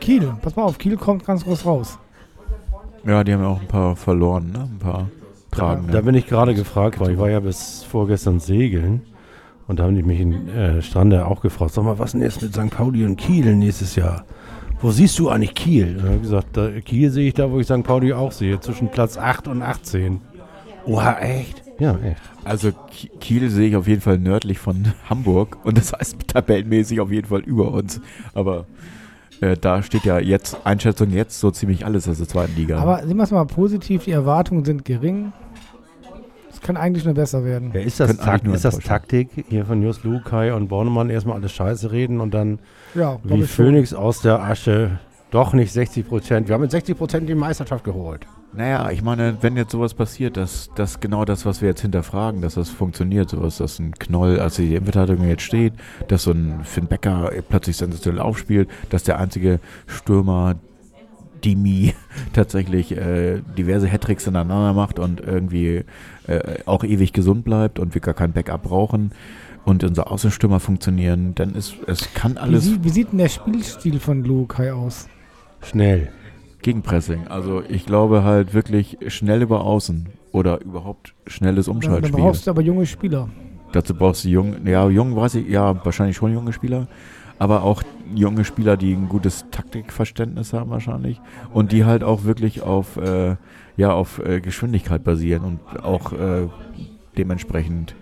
[0.00, 1.98] Kiel, pass mal auf, Kiel kommt ganz groß raus.
[3.04, 4.68] Ja, die haben ja auch ein paar verloren, ne?
[4.72, 5.08] Ein paar
[5.50, 5.92] tragende.
[5.92, 9.02] Da bin ich gerade gefragt, weil ich war ja bis vorgestern segeln.
[9.68, 12.40] Und da haben die mich in äh, Strande auch gefragt, sag mal, was denn jetzt
[12.40, 12.70] mit St.
[12.70, 14.24] Pauli und Kiel nächstes Jahr?
[14.80, 15.88] Wo siehst du eigentlich Kiel?
[15.88, 17.82] Und dann habe ich gesagt, da, Kiel sehe ich da, wo ich St.
[17.82, 20.20] Pauli auch sehe, zwischen Platz 8 und 18.
[20.86, 21.62] Oha, echt?
[21.78, 22.20] Ja, echt.
[22.44, 27.00] Also Ki- Kiel sehe ich auf jeden Fall nördlich von Hamburg und das heißt tabellenmäßig
[27.00, 28.00] auf jeden Fall über uns.
[28.34, 28.66] Aber
[29.40, 32.78] äh, da steht ja jetzt, Einschätzung jetzt, so ziemlich alles aus der zweiten Liga.
[32.78, 35.32] Aber sehen wir es mal positiv, die Erwartungen sind gering.
[36.66, 37.70] Kann eigentlich nur besser werden.
[37.72, 38.80] Ja, ist das, Takt, nur ist das.
[38.80, 42.58] Taktik hier von Just Lukai und Bornemann erstmal alles Scheiße reden und dann
[42.94, 43.66] Ja, wie ich schon.
[43.66, 44.98] Phoenix aus der Asche
[45.30, 46.48] doch nicht 60 Prozent.
[46.48, 48.26] Wir haben mit 60 Prozent die Meisterschaft geholt.
[48.52, 52.40] Naja, ich meine, wenn jetzt sowas passiert, dass, dass genau das, was wir jetzt hinterfragen,
[52.40, 55.74] dass das funktioniert, sowas, dass ein Knoll, als die Innenverteidigung jetzt steht,
[56.08, 60.56] dass so ein Finn Becker plötzlich sensationell aufspielt, dass der einzige Stürmer
[61.44, 61.94] Dimi
[62.32, 65.84] tatsächlich äh, diverse Hattricks ineinander macht und irgendwie
[66.26, 69.12] äh, auch ewig gesund bleibt und wir gar kein Backup brauchen
[69.64, 73.28] und unsere Außenstürmer funktionieren, dann ist es kann Wie, alles sie- wie sieht denn der
[73.28, 75.08] Spielstil von Lukai aus?
[75.62, 76.08] Schnell.
[76.62, 77.28] Gegenpressing.
[77.28, 82.20] Also ich glaube halt wirklich schnell über Außen oder überhaupt schnelles Dann, dann Umschaltspiel.
[82.20, 83.28] brauchst du aber junge Spieler.
[83.72, 86.88] Dazu brauchst du jung, ja, jung weiß ich, ja, wahrscheinlich schon junge Spieler,
[87.38, 87.82] aber auch
[88.14, 91.20] junge Spieler, die ein gutes Taktikverständnis haben wahrscheinlich
[91.52, 93.36] und die halt auch wirklich auf, äh,
[93.76, 96.48] ja, auf äh, Geschwindigkeit basieren und auch äh,
[97.18, 97.94] dementsprechend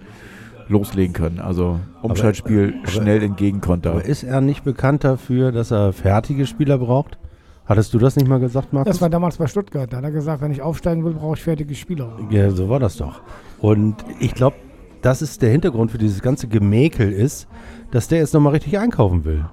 [0.68, 1.40] loslegen können.
[1.40, 3.90] Also Umschaltspiel aber- schnell entgegenkonter.
[3.90, 7.18] Aber ist er nicht bekannt dafür, dass er fertige Spieler braucht?
[7.66, 8.92] Hattest du das nicht mal gesagt, Markus?
[8.92, 9.90] Das war damals bei Stuttgart.
[9.90, 12.18] Da hat er gesagt, wenn ich aufsteigen will, brauche ich fertige Spieler.
[12.30, 13.22] Ja, so war das doch.
[13.58, 14.56] Und ich glaube,
[15.00, 17.46] das ist der Hintergrund für dieses ganze Gemäkel ist,
[17.94, 19.44] dass der jetzt nochmal richtig einkaufen will.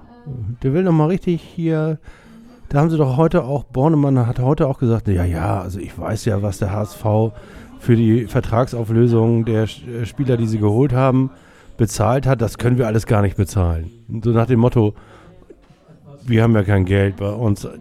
[0.62, 1.98] Der will nochmal richtig hier.
[2.68, 5.96] Da haben sie doch heute auch, Bornemann hat heute auch gesagt, ja, ja, also ich
[5.96, 7.04] weiß ja, was der HSV
[7.78, 11.30] für die Vertragsauflösung der äh, Spieler, die sie geholt haben,
[11.76, 12.40] bezahlt hat.
[12.40, 13.90] Das können wir alles gar nicht bezahlen.
[14.24, 14.94] So nach dem Motto,
[16.26, 17.64] wir haben ja kein Geld bei uns.
[17.64, 17.72] Hat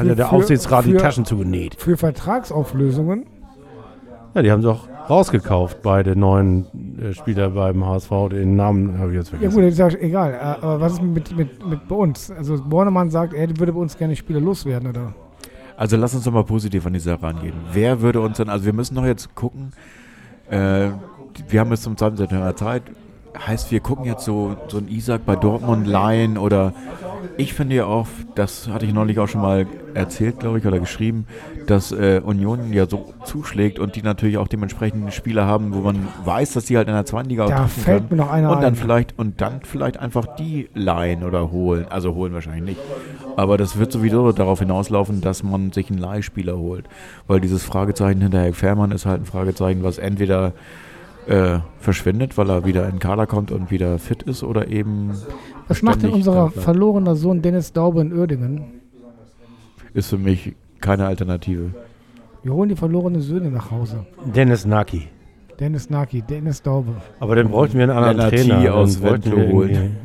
[0.00, 1.74] Für- ja der für- Aufsichtsrat die für- Taschen zugenäht.
[1.78, 3.26] Für Vertragsauflösungen,
[4.34, 6.66] Ja, die haben sie auch rausgekauft, beide neuen
[7.00, 8.10] äh, Spieler beim HSV.
[8.30, 9.54] Den Namen habe ich jetzt ja vergessen.
[9.54, 10.32] gut, das ist ja egal.
[10.32, 12.30] Äh, Aber was ist mit, mit, mit bei uns?
[12.30, 15.14] Also Bornemann sagt, er würde bei uns gerne Spieler loswerden, oder?
[15.76, 17.54] Also lass uns doch mal positiv an die Sache rangehen.
[17.72, 19.72] Wer würde uns denn, also wir müssen doch jetzt gucken,
[20.48, 20.88] äh,
[21.48, 22.18] wir haben bis zum 20.
[22.18, 22.82] September Zeit,
[23.46, 26.72] heißt wir gucken jetzt so, so ein Isaac bei Dortmund leihen oder
[27.36, 30.78] Ich finde ja auch, das hatte ich neulich auch schon mal erzählt, glaube ich, oder
[30.78, 31.26] geschrieben,
[31.66, 36.08] dass äh, Union ja so zuschlägt und die natürlich auch dementsprechend Spieler haben, wo man
[36.24, 38.18] weiß, dass die halt in der zweiten Liga auch Da treffen fällt können.
[38.18, 38.76] mir noch einer und dann ein.
[38.76, 41.86] vielleicht und dann vielleicht einfach die leihen oder holen.
[41.90, 42.80] Also holen wahrscheinlich nicht.
[43.36, 46.86] Aber das wird sowieso darauf hinauslaufen, dass man sich einen Leihspieler holt.
[47.26, 50.52] Weil dieses Fragezeichen hinter Herr Fährmann ist halt ein Fragezeichen, was entweder
[51.26, 55.12] äh, verschwindet, weil er wieder in den Kader kommt und wieder fit ist oder eben
[55.68, 58.82] Was macht denn unser verlorener Sohn Dennis Daube in Uerdingen?
[59.94, 61.70] ist für mich keine Alternative.
[62.42, 64.04] Wir holen die verlorenen Söhne nach Hause.
[64.34, 65.08] Dennis Naki.
[65.58, 66.96] Dennis Naki, Dennis Daube.
[67.20, 68.74] Aber dann bräuchten wir einen anderen Lennart Trainer.
[68.74, 69.96] Aus wir holen.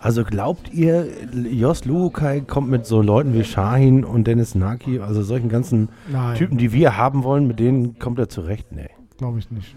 [0.00, 1.06] Also glaubt ihr,
[1.50, 6.36] Jos Luhukai kommt mit so Leuten wie Shahin und Dennis Naki, also solchen ganzen Nein,
[6.36, 8.68] Typen, die wir haben wollen, mit denen kommt er zurecht?
[8.70, 8.88] Nee.
[9.18, 9.74] Glaube ich nicht.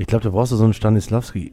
[0.00, 1.52] Ich glaube, da brauchst du so einen Stanislavski.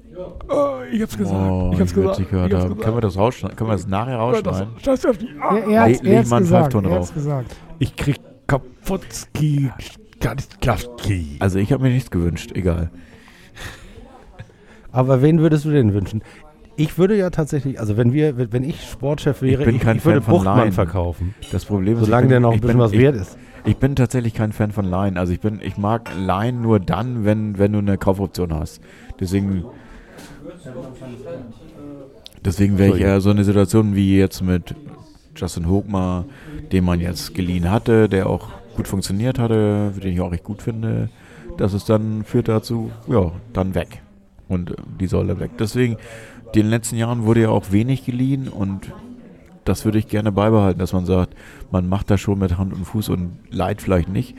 [0.91, 2.77] ich hab's Oh, ich witzig gehört haben.
[2.79, 3.57] Können wir das rausschneiden?
[3.57, 4.67] Können wir das nachher rausschneiden?
[4.83, 6.73] Er, er, Leg- hat's- leg er hat's mal einen gesagt.
[6.75, 6.83] Er Oh.
[6.95, 7.13] hat's drauf.
[7.15, 7.55] gesagt.
[7.79, 9.71] Ich krieg Kaputski,
[10.19, 11.37] Stanislavski.
[11.39, 12.91] Also ich habe mir nichts gewünscht, egal.
[14.91, 16.21] Aber wen würdest du denn wünschen?
[16.77, 20.05] Ich würde ja tatsächlich, also wenn wir, wenn ich Sportchef wäre, bin ich, kein ich
[20.05, 20.71] würde Buchtmann Laien.
[20.73, 21.33] verkaufen.
[21.51, 23.15] Das Problem ist, Solange ich bin, der noch ein ich bisschen bin, was ich, wert
[23.15, 23.37] ist.
[23.65, 25.17] Ich bin tatsächlich kein Fan von Laien.
[25.17, 28.79] Also ich bin, ich mag Laien nur dann, wenn, wenn du eine Kaufoption hast.
[29.19, 29.65] Deswegen,
[32.43, 34.75] deswegen wäre ich eher so eine Situation wie jetzt mit
[35.35, 36.25] Justin Hochmar,
[36.71, 40.61] den man jetzt geliehen hatte, der auch gut funktioniert hatte, den ich auch recht gut
[40.61, 41.09] finde.
[41.57, 44.01] Das ist dann führt dazu, ja, dann weg.
[44.47, 45.51] Und äh, die dann weg.
[45.57, 48.91] Deswegen, in den letzten Jahren wurde ja auch wenig geliehen und
[49.65, 51.35] das würde ich gerne beibehalten, dass man sagt,
[51.71, 54.35] man macht das schon mit Hand und Fuß und leiht vielleicht nicht,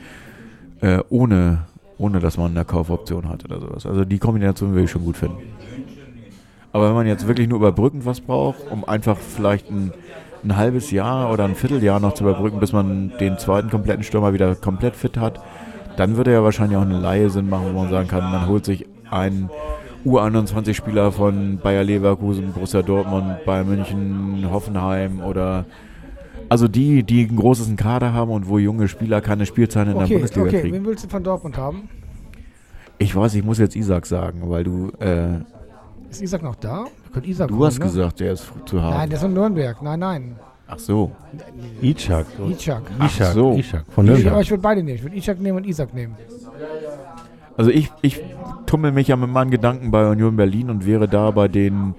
[0.81, 1.65] äh, ohne,
[1.97, 3.85] ohne dass man eine Kaufoption hat oder sowas.
[3.85, 5.37] Also die Kombination würde ich schon gut finden.
[6.71, 9.91] Aber wenn man jetzt wirklich nur überbrückend was braucht, um einfach vielleicht ein,
[10.43, 14.33] ein halbes Jahr oder ein Vierteljahr noch zu überbrücken, bis man den zweiten kompletten Stürmer
[14.33, 15.41] wieder komplett fit hat,
[15.97, 18.63] dann würde ja wahrscheinlich auch eine Laie Sinn machen, wo man sagen kann, man holt
[18.63, 19.49] sich einen
[20.07, 25.65] U21-Spieler von Bayer Leverkusen, Borussia Dortmund, Bayern München, Hoffenheim oder
[26.49, 30.03] also die, die ein großes Kader haben und wo junge Spieler keine Spielzeit in der
[30.03, 30.61] Okay, Bundesliga okay.
[30.61, 30.75] kriegen.
[30.75, 31.89] Wen willst du von Dortmund haben?
[32.99, 35.39] Ich weiß, ich muss jetzt Isaac sagen, weil du äh,
[36.09, 36.85] Ist Isaac noch da?
[36.85, 37.85] Wir können Isaac du holen, hast ne?
[37.85, 38.95] gesagt, der ist zu haben.
[38.97, 39.81] Nein, der ist in Nürnberg.
[39.81, 40.35] Nein, nein.
[40.67, 41.11] Ach so.
[41.81, 42.25] Ichak.
[42.49, 42.81] Ishak.
[43.05, 43.53] Ichak, so.
[43.55, 44.41] Ichak von Ich, aber Nürnberg.
[44.43, 44.95] ich würde beide nehmen.
[44.97, 46.15] Ich würde Ishak nehmen und Isaac nehmen.
[47.57, 48.21] Also ich, ich
[48.67, 51.95] tummel mich ja mit meinen Gedanken bei Union Berlin und wäre da bei den,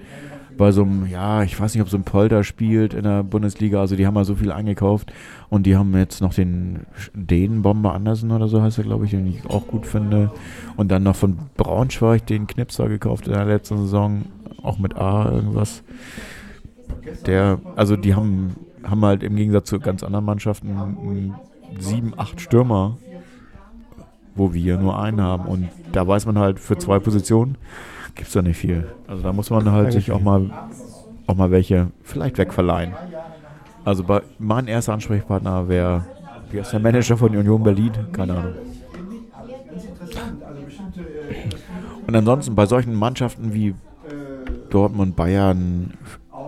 [0.57, 3.81] bei so einem, ja, ich weiß nicht, ob so ein Polter spielt in der Bundesliga,
[3.81, 5.11] also die haben ja so viel eingekauft
[5.49, 9.27] und die haben jetzt noch den Dänen-Bomber Andersen oder so heißt er, glaube ich, den
[9.27, 10.31] ich auch gut finde.
[10.77, 14.25] Und dann noch von Braunschweig den Knipser gekauft in der letzten Saison,
[14.61, 15.83] auch mit A irgendwas.
[17.25, 21.35] Der, also die haben, haben halt im Gegensatz zu ganz anderen Mannschaften
[21.79, 22.97] sieben, acht Stürmer
[24.39, 25.45] wo wir nur einen haben.
[25.45, 27.57] Und da weiß man halt, für zwei Positionen
[28.15, 28.87] gibt es da nicht viel.
[29.07, 30.49] Also da muss man halt sich auch mal,
[31.27, 32.93] auch mal welche vielleicht wegverleihen.
[33.85, 36.05] Also bei, mein erster Ansprechpartner wäre,
[36.51, 37.91] wie heißt der Manager von Union Berlin?
[38.11, 38.53] Keine Ahnung.
[42.07, 43.75] Und ansonsten bei solchen Mannschaften wie
[44.69, 45.93] Dortmund, Bayern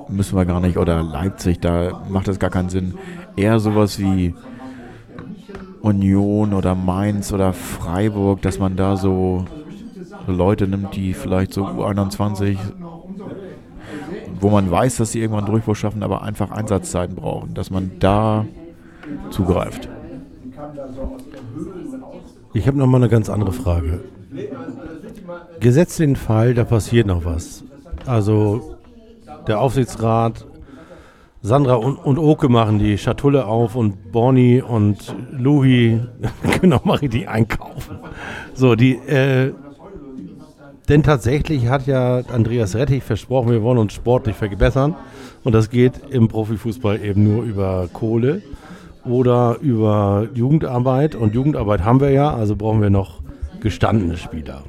[0.09, 2.95] müssen wir gar nicht, oder Leipzig, da macht das gar keinen Sinn.
[3.35, 4.33] Eher sowas wie
[5.81, 9.45] Union oder Mainz oder Freiburg, dass man da so
[10.27, 12.57] Leute nimmt, die vielleicht so U21,
[14.39, 18.45] wo man weiß, dass sie irgendwann Durchbruch schaffen, aber einfach Einsatzzeiten brauchen, dass man da
[19.29, 19.89] zugreift.
[22.53, 24.01] Ich habe noch mal eine ganz andere Frage.
[25.59, 27.63] Gesetzt den Fall, da passiert noch was.
[28.05, 28.77] Also
[29.47, 30.45] der Aufsichtsrat,
[31.43, 36.01] Sandra und, und Oke machen die Schatulle auf und Borny und Louis
[36.59, 37.97] können auch mal richtig einkaufen.
[38.53, 39.53] So, die, äh,
[40.87, 44.95] denn tatsächlich hat ja Andreas Rettich versprochen, wir wollen uns sportlich verbessern.
[45.43, 48.41] Und das geht im Profifußball eben nur über Kohle
[49.05, 51.15] oder über Jugendarbeit.
[51.15, 53.21] Und Jugendarbeit haben wir ja, also brauchen wir noch
[53.61, 54.63] gestandene Spieler.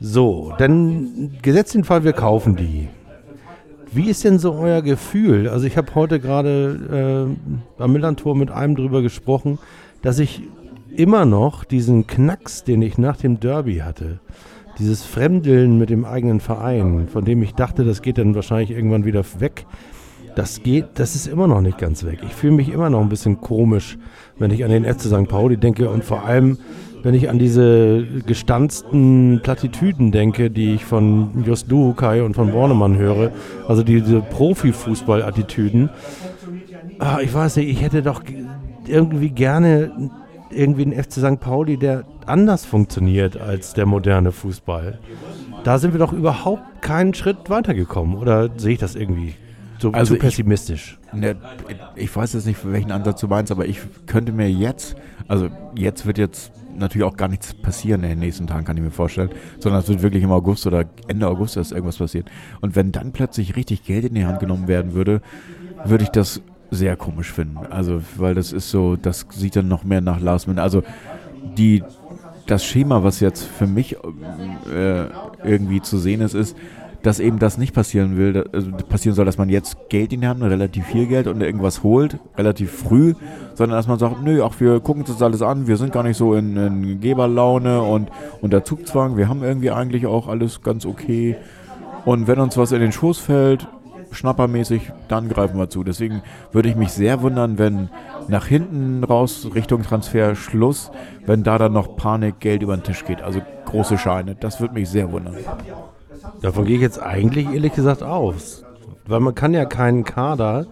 [0.00, 2.88] So, dann gesetzt den Fall, wir kaufen die.
[3.94, 5.48] Wie ist denn so euer Gefühl?
[5.48, 9.58] Also ich habe heute gerade äh, beim Millantor mit einem drüber gesprochen,
[10.00, 10.42] dass ich
[10.96, 14.20] immer noch diesen Knacks, den ich nach dem Derby hatte,
[14.78, 19.04] dieses Fremdeln mit dem eigenen Verein, von dem ich dachte, das geht dann wahrscheinlich irgendwann
[19.04, 19.66] wieder weg,
[20.36, 22.20] das geht, das ist immer noch nicht ganz weg.
[22.22, 23.98] Ich fühle mich immer noch ein bisschen komisch,
[24.38, 25.28] wenn ich an den FC St.
[25.28, 26.56] Pauli denke und vor allem,
[27.02, 32.96] wenn ich an diese gestanzten Plattitüden denke, die ich von Just Duhukai und von Bornemann
[32.96, 33.30] höre,
[33.68, 35.90] also diese Profifußball-Attitüden.
[36.98, 38.44] Ah, ich weiß nicht, ich hätte doch ge-
[38.86, 40.10] irgendwie gerne
[40.50, 41.40] irgendwie einen FC St.
[41.40, 44.98] Pauli, der anders funktioniert als der moderne Fußball.
[45.64, 48.16] Da sind wir doch überhaupt keinen Schritt weitergekommen.
[48.16, 49.34] Oder sehe ich das irgendwie
[49.78, 50.98] so Also zu ich- pessimistisch?
[51.12, 51.36] Ne,
[51.96, 54.94] ich weiß jetzt nicht, für welchen Ansatz du meinst, aber ich könnte mir jetzt,
[55.28, 58.82] also jetzt wird jetzt natürlich auch gar nichts passieren in den nächsten Tagen, kann ich
[58.82, 62.26] mir vorstellen, sondern es wird wirklich im August oder Ende August erst irgendwas passieren.
[62.60, 65.22] Und wenn dann plötzlich richtig Geld in die Hand genommen werden würde,
[65.84, 67.58] würde ich das sehr komisch finden.
[67.70, 70.62] Also, weil das ist so, das sieht dann noch mehr nach Last Minute.
[70.62, 70.82] Also,
[71.56, 71.82] die,
[72.46, 73.96] das Schema, was jetzt für mich
[74.72, 75.06] äh,
[75.44, 76.56] irgendwie zu sehen ist, ist,
[77.02, 80.26] dass eben das nicht passieren will, also passieren soll, dass man jetzt Geld in die
[80.26, 83.14] Hand relativ viel Geld und irgendwas holt, relativ früh,
[83.54, 86.02] sondern dass man sagt, nö, ach, wir gucken uns das alles an, wir sind gar
[86.02, 88.10] nicht so in, in Geberlaune und
[88.40, 91.36] unter Zugzwang, wir haben irgendwie eigentlich auch alles ganz okay
[92.04, 93.68] und wenn uns was in den Schoß fällt,
[94.10, 95.84] schnappermäßig, dann greifen wir zu.
[95.84, 97.88] Deswegen würde ich mich sehr wundern, wenn
[98.28, 100.90] nach hinten raus Richtung Transfer Schluss,
[101.26, 104.34] wenn da dann noch Panik, Geld über den Tisch geht, also große Scheine.
[104.34, 105.36] Das würde mich sehr wundern.
[106.40, 108.64] Davon gehe ich jetzt eigentlich ehrlich gesagt aus.
[109.06, 110.66] Weil man kann ja keinen Kader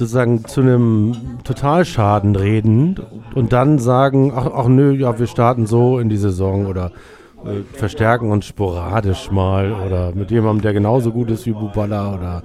[0.00, 2.96] sozusagen zu einem Totalschaden reden
[3.34, 6.92] und dann sagen, ach, ach nö, ja, wir starten so in die Saison oder
[7.44, 12.42] äh, verstärken uns sporadisch mal oder mit jemandem, der genauso gut ist wie Bubala oder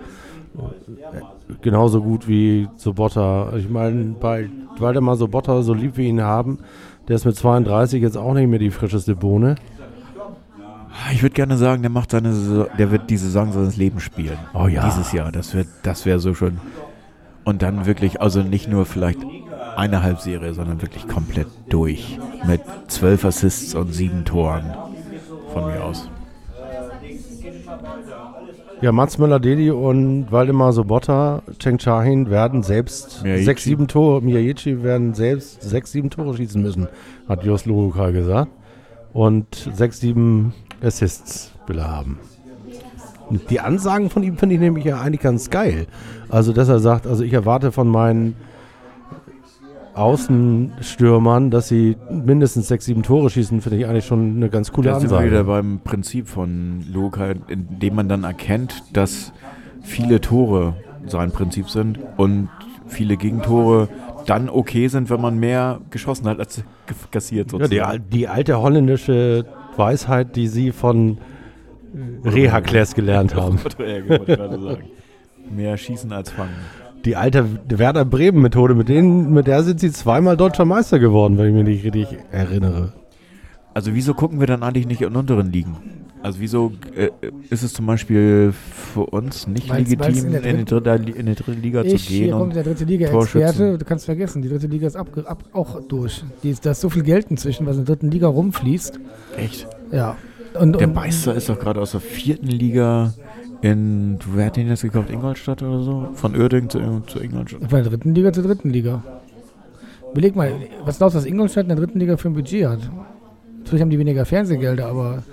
[0.58, 3.54] äh, genauso gut wie Sobotta.
[3.58, 6.60] Ich meine, bei Waldemar Sobotta, so lieb wir ihn haben,
[7.08, 9.56] der ist mit 32 jetzt auch nicht mehr die frischeste Bohne.
[11.14, 14.38] Ich würde gerne sagen, der macht seine Saison, der wird die Saison seines Lebens spielen.
[14.54, 14.86] Oh ja.
[14.86, 16.60] Dieses Jahr, das wird, das wäre so schon.
[17.44, 19.20] Und dann wirklich, also nicht nur vielleicht
[19.76, 22.18] eine Halbserie, sondern wirklich komplett durch.
[22.48, 24.74] Mit zwölf Assists und sieben Toren.
[25.54, 26.10] Von mir aus.
[28.82, 33.46] Ja, Mats Möller-Deli und Waldemar Sobotta, Cheng Chahin werden selbst Miyagichi.
[33.46, 36.88] sechs, sieben Tore, Miyagichi werden selbst sechs, sieben Tore schießen müssen,
[37.28, 38.52] hat Jos Luhukai gesagt.
[39.14, 40.54] Und sechs, sieben
[40.86, 42.20] Assists will er haben.
[43.50, 45.88] Die Ansagen von ihm finde ich nämlich ja eigentlich ganz geil.
[46.30, 48.36] Also, dass er sagt, also ich erwarte von meinen
[49.96, 54.90] Außenstürmern, dass sie mindestens sechs, sieben Tore schießen, finde ich eigentlich schon eine ganz coole
[54.90, 55.44] Da sind wir wieder Ansage.
[55.64, 59.32] beim Prinzip von Luca, indem man dann erkennt, dass
[59.82, 60.76] viele Tore
[61.08, 62.50] sein Prinzip sind und
[62.88, 63.88] viele Gegentore
[64.26, 66.64] dann okay sind, wenn man mehr geschossen hat, als
[67.12, 68.04] kassiert Ja, die, sozusagen.
[68.12, 69.46] die alte holländische
[69.78, 71.18] Weisheit, die sie von
[72.24, 73.60] Rehakles gelernt haben.
[75.50, 76.56] Mehr schießen als fangen.
[77.06, 81.38] Die alte Werder Bremen Methode, mit, denen, mit der sind sie zweimal deutscher Meister geworden,
[81.38, 82.94] wenn ich mich nicht richtig erinnere.
[83.76, 86.05] Also wieso gucken wir dann eigentlich nicht in unteren Ligen?
[86.26, 87.10] Also wieso äh,
[87.52, 91.26] ist es zum Beispiel für uns nicht Weil's- weil's legitim, in in, die dritte, in
[91.28, 92.32] die dritte Liga Ich, zu hier gehen?
[92.32, 93.78] kommt Und der dritte Liga-Experte.
[93.78, 96.24] Du kannst vergessen, die dritte Liga ist ab, ab, auch durch.
[96.42, 99.00] Die ist, da ist so viel Geld inzwischen, was in der dritten Liga rumfließt.
[99.38, 99.68] echt?
[99.92, 100.16] Ja.
[100.60, 103.14] Und, Der Meister ist doch gerade aus der vierten Liga
[103.62, 105.12] in, wer hat den jetzt gekauft?
[105.12, 106.08] Ingolstadt oder so?
[106.16, 107.62] Von Uerdingen zu, zu Ingolstadt.
[107.70, 109.04] Von der dritten Liga zur dritten Liga.
[110.12, 110.52] Überleg mal,
[110.86, 112.80] was glaubst du, was Ingolstadt in der dritten Liga für ein Budget hat?
[113.60, 115.24] Natürlich haben die weniger Fernsehgelder, aber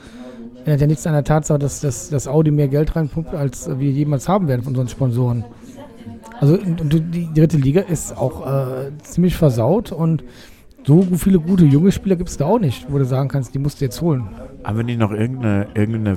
[0.65, 3.69] er hat ja nichts an der Tatsache, dass, dass, dass Audi mehr Geld reinpumpt, als
[3.79, 5.45] wir jemals haben werden von unseren Sponsoren.
[6.41, 10.25] Also die dritte Liga ist auch äh, ziemlich versaut und
[10.85, 13.61] so viele gute junge Spieler gibt es da auch nicht, wo du sagen kannst, die
[13.61, 14.29] musst du jetzt holen.
[14.65, 16.17] Haben wir nicht noch irgendeine, irgendeine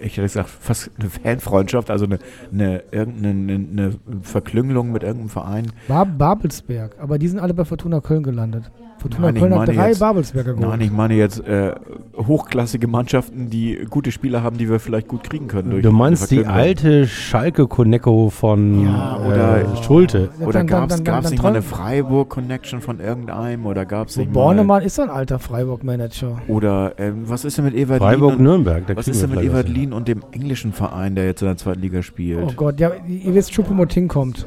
[0.00, 2.18] ich hätte gesagt, fast eine Fanfreundschaft, also eine,
[2.52, 5.72] eine, irgendeine eine Verklüngelung mit irgendeinem Verein?
[5.86, 8.70] Bar Babelsberg, aber die sind alle bei Fortuna Köln gelandet.
[9.04, 10.68] Fortuna Nein, ich Köln hat meine drei jetzt- Babelsberger geholt.
[10.70, 11.74] Nein, ich meine jetzt äh,
[12.16, 15.72] hochklassige Mannschaften, die gute Spieler haben, die wir vielleicht gut kriegen können.
[15.72, 20.30] Durch Du meinst die alte Schalke Konecko von Ja, oder- äh, Schulte.
[20.40, 23.66] Oder gab es nicht mal eine Freiburg-Connection von irgendeinem?
[23.66, 24.40] Oder gab es So, nicht mal...
[24.40, 26.38] Bornemann ist ein alter Freiburg-Manager.
[26.48, 28.84] Oder ähm, was ist denn mit und- Freiburg-Nürnberg.
[28.94, 29.68] Was ist denn mit.
[29.68, 32.42] Lien und dem englischen Verein, der jetzt in der zweiten Liga spielt?
[32.42, 34.46] Oh Gott, ja, ihr wisst, Choupo-Moting kommt.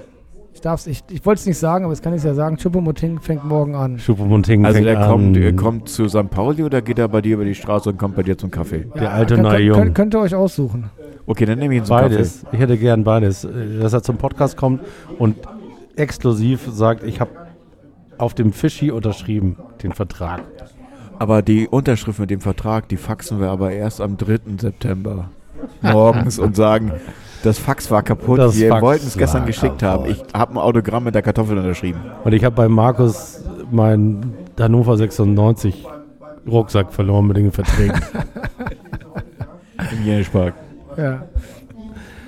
[0.57, 2.57] Ich darf's, ich, ich wollte es nicht sagen, aber jetzt kann ich es ja sagen.
[2.57, 3.99] Choupo-Moting fängt morgen an.
[3.99, 5.11] Schuppemonting also fängt der an.
[5.11, 6.31] kommt, der kommt zu St.
[6.31, 8.87] Pauli oder geht er bei dir über die Straße und kommt bei dir zum Kaffee?
[8.99, 9.77] Der alte könnt, neue könnt, Jung.
[9.77, 10.89] könnt, könnt ihr euch aussuchen.
[11.27, 12.43] Okay, dann nehme ich ihn zum Beides.
[12.51, 13.47] Ich hätte gern beides.
[13.79, 14.81] Dass er zum Podcast kommt
[15.19, 15.35] und
[15.95, 17.29] exklusiv sagt, ich habe
[18.17, 20.41] auf dem Fischi unterschrieben, den Vertrag.
[20.57, 20.73] Kaffee.
[21.19, 24.39] Aber die Unterschrift mit dem Vertrag, die faxen wir aber erst am 3.
[24.59, 25.29] September.
[25.83, 26.93] morgens und sagen,
[27.43, 30.05] das Fax war kaputt, Das wir Fax wollten es gestern geschickt haben.
[30.09, 31.99] Ich habe ein Autogramm mit der Kartoffel unterschrieben.
[32.23, 35.85] Und ich habe bei Markus meinen Hannover 96
[36.47, 37.99] Rucksack verloren mit den Verträgen.
[39.99, 40.53] Im Jenischpark.
[40.97, 41.23] Ja.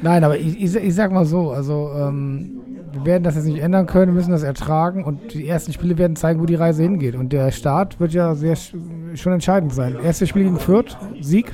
[0.02, 2.52] Nein, aber ich, ich, ich sag mal so, also ähm,
[2.93, 6.15] wir werden das jetzt nicht ändern können, müssen das ertragen und die ersten Spiele werden
[6.15, 7.15] zeigen, wo die Reise hingeht.
[7.15, 8.76] Und der Start wird ja sehr sch-
[9.15, 9.95] schon entscheidend sein.
[10.04, 11.52] Erstes Spiel gegen Fürth, Sieg.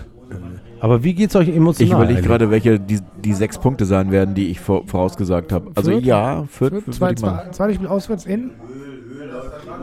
[0.79, 1.85] Aber wie geht's euch emotional?
[1.87, 5.71] Ich überlege gerade, welche die, die sechs Punkte sein werden, die ich vor, vorausgesagt habe.
[5.75, 6.03] Also Fürth?
[6.03, 8.51] ja, Fürth, Fürth zwei, zwei, zweites Spiel auswärts in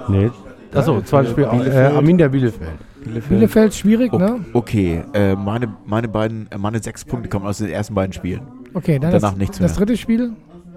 [0.09, 0.31] Nee.
[0.75, 1.45] Achso, zweites Spiel.
[1.45, 1.95] Äh, Bielefeld.
[1.97, 2.71] Arminia Bielefeld.
[3.29, 4.45] Bielefeld, schwierig, O- ne?
[4.53, 8.43] Okay, äh, meine, meine beiden, äh, meine sechs Punkte kommen aus den ersten beiden Spielen.
[8.75, 9.79] Okay, dann Danach das, nichts das mehr.
[9.87, 10.33] dritte Spiel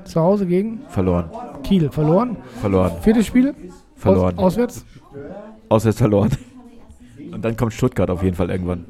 [0.05, 1.25] zu Hause gegen Verloren,
[1.63, 2.37] Kiel, verloren.
[2.61, 3.53] verloren, Viertes Spiel
[3.95, 4.37] verloren.
[4.37, 4.85] Aus, auswärts.
[5.69, 6.31] Auswärts verloren.
[7.31, 8.85] Und dann kommt Stuttgart auf jeden Fall irgendwann.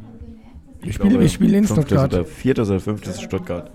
[0.85, 2.13] Wir spielen, wir spielen in Stuttgart.
[2.13, 3.71] Oder viertes oder fünftes Stuttgart.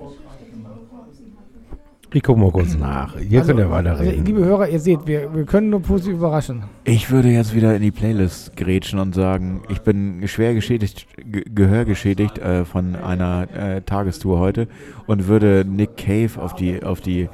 [2.13, 3.17] Ich gucke mal kurz nach.
[3.19, 4.25] Hier könnt ihr Also, weiterreden.
[4.25, 6.65] liebe Hörer, ihr seht, wir, wir können nur positiv überraschen.
[6.85, 11.45] Ich würde jetzt wieder in die Playlist grätschen und sagen, ich bin schwer geschädigt, ge
[11.55, 14.67] gehörgeschädigt äh, von einer äh, Tagestour heute
[15.07, 17.29] und würde Nick Cave auf die, auf die,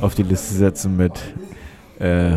[0.00, 1.12] auf die Liste setzen mit,
[2.00, 2.36] äh,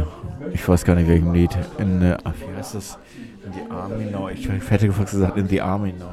[0.53, 2.97] ich weiß gar nicht welchem Lied, in, äh, ach, wie heißt das?
[3.45, 4.29] In the Army Now.
[4.29, 6.05] Ich hätte fast gesagt, in the Army Now.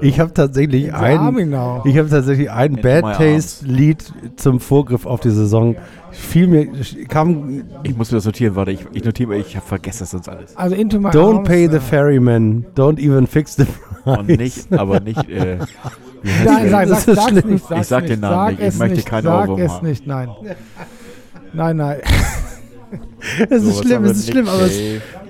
[0.00, 1.82] Ich habe tatsächlich ein, Arminau.
[1.86, 4.04] ich habe tatsächlich ein Into Bad Taste Lied
[4.36, 5.76] zum Vorgriff auf die Saison.
[6.10, 6.68] Viel mir
[7.08, 10.56] kam Ich muss mir das notieren, warte, ich, ich notiere, ich vergesse das sonst alles.
[10.56, 14.18] Also Into My Don't Arms, pay the äh, ferryman, don't even fix the price.
[14.18, 15.58] Und nicht, aber nicht, äh,
[16.44, 16.70] Nein, der?
[16.70, 17.50] sag, Das sag, ist sag's schlimm.
[17.52, 17.66] nicht.
[17.68, 19.72] Sag's Ich sag den nicht, Namen sag nicht, ich möchte nicht, keinen Sag Ohrwurm es
[19.72, 19.86] haben.
[19.88, 20.28] nicht, nein.
[21.52, 22.00] Nein, nein.
[23.48, 24.78] Es ist Sowas schlimm, es ist schlimm, aber es.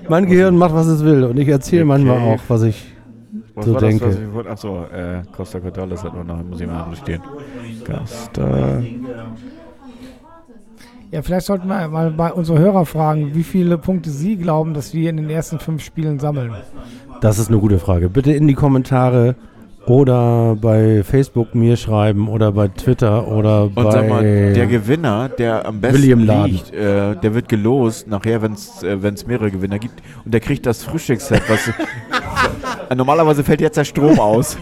[0.09, 1.23] Mein Gehirn macht, was es will.
[1.23, 2.93] Und ich erzähle Nick manchmal auch, was ich
[3.55, 4.07] Was so war das, denke.
[4.07, 4.49] was ich wollte?
[4.49, 7.21] Achso, äh, Costa Cordalis hat man noch, muss ich mal notieren.
[7.85, 8.81] Costa.
[11.11, 14.93] Ja, vielleicht sollten wir mal bei unsere Hörer fragen, wie viele Punkte sie glauben, dass
[14.93, 16.53] wir in den ersten fünf Spielen sammeln.
[17.21, 18.09] Das ist eine gute Frage.
[18.09, 19.35] Bitte in die Kommentare
[19.87, 25.29] oder bei Facebook mir schreiben oder bei Twitter oder Und bei sag mal, der Gewinner,
[25.29, 26.51] der am besten William Laden.
[26.51, 30.01] liegt, äh, der wird gelost, nachher, wenn es äh, wenn's mehrere Gewinner gibt.
[30.23, 31.71] Und der kriegt das Frühstücksset, was...
[32.89, 34.57] Äh, Normalerweise fällt jetzt der Strom aus,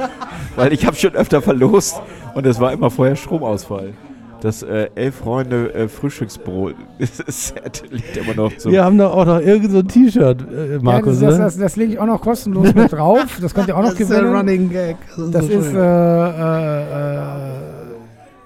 [0.56, 2.02] weil ich habe schon öfter verlost
[2.34, 3.94] und es war immer vorher Stromausfall.
[4.44, 8.72] Das äh, elf Freunde äh, Frühstücksbrot Set liegt immer noch so.
[8.72, 11.44] Wir haben doch auch noch irgend so ein T-Shirt, äh, Markus, ja, das, ne?
[11.46, 13.40] das, das lege ich auch noch kostenlos mit drauf.
[13.42, 14.70] Das könnt ihr auch noch gewinnen.
[14.70, 14.98] Gag.
[15.32, 17.26] Das ist, äh, äh, äh,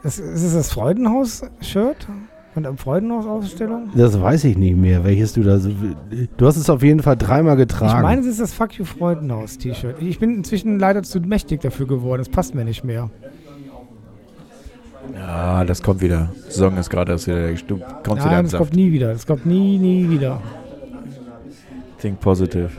[0.04, 2.08] das, ist es das Freudenhaus-Shirt?
[2.54, 3.90] Von der Freudenhaus-Ausstellung?
[3.96, 5.72] das weiß ich nicht mehr, welches du da so.
[6.38, 7.98] Du hast es auf jeden Fall dreimal getragen.
[7.98, 9.96] Ich meine, es ist das Fuck You Freudenhaus-T-Shirt.
[10.00, 12.20] Ich bin inzwischen leider zu mächtig dafür geworden.
[12.20, 13.10] Das passt mir nicht mehr.
[15.16, 16.30] Ja, das kommt wieder.
[16.50, 17.52] Saison ist gerade erst wieder.
[17.54, 18.64] Du kommst wieder Nein, im das Saft.
[18.64, 19.14] kommt nie wieder.
[19.14, 20.42] Das kommt nie, nie wieder.
[22.00, 22.70] Think positive.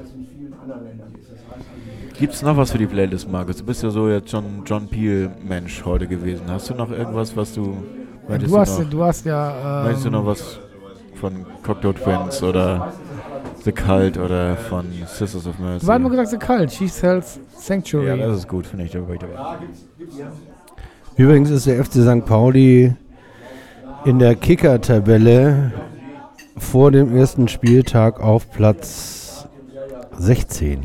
[2.19, 3.59] Gibt's noch was für die Playlist, Markus?
[3.59, 6.43] Du bist ja so jetzt schon John Peel-Mensch heute gewesen.
[6.49, 7.77] Hast du noch irgendwas, was du.
[8.29, 9.83] möchtest Du hast, noch, du hast ja.
[9.85, 10.59] möchtest du Ähm, noch was
[11.15, 12.93] von Cocktail Twins oder
[13.65, 15.87] The Cult oder von Sisters of Mercy?
[15.87, 18.07] du hast mal gesagt, The Cult, She Sells Sanctuary.
[18.19, 18.91] ja, das ist gut, finde ich.
[18.91, 19.59] Da bin ich dabei.
[21.19, 22.25] Übrigens ist der FC St.
[22.25, 22.95] Pauli
[24.05, 25.73] in der Kicker-Tabelle
[26.57, 29.47] vor dem ersten Spieltag auf Platz
[30.19, 30.81] 16.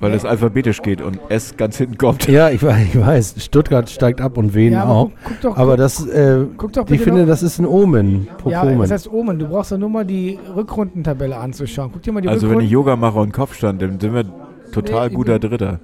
[0.00, 2.26] Weil es alphabetisch geht und S ganz hinten kommt.
[2.26, 3.34] Ja, ich weiß, ich weiß.
[3.38, 5.04] Stuttgart steigt ab und Wien Ja, aber auch.
[5.04, 8.26] guck, guck doch, Aber das, äh, guck doch ich finde, das ist ein Omen.
[8.44, 8.80] ja, Popomen.
[8.80, 11.90] das heißt Omen, du brauchst doch nur mal die Rückrundentabelle anzuschauen.
[11.92, 14.24] Guck dir mal die Also, wenn Rückrunden- ich Yoga mache und Kopfstand, dann sind wir
[14.72, 15.78] total Nee, guter Dritter.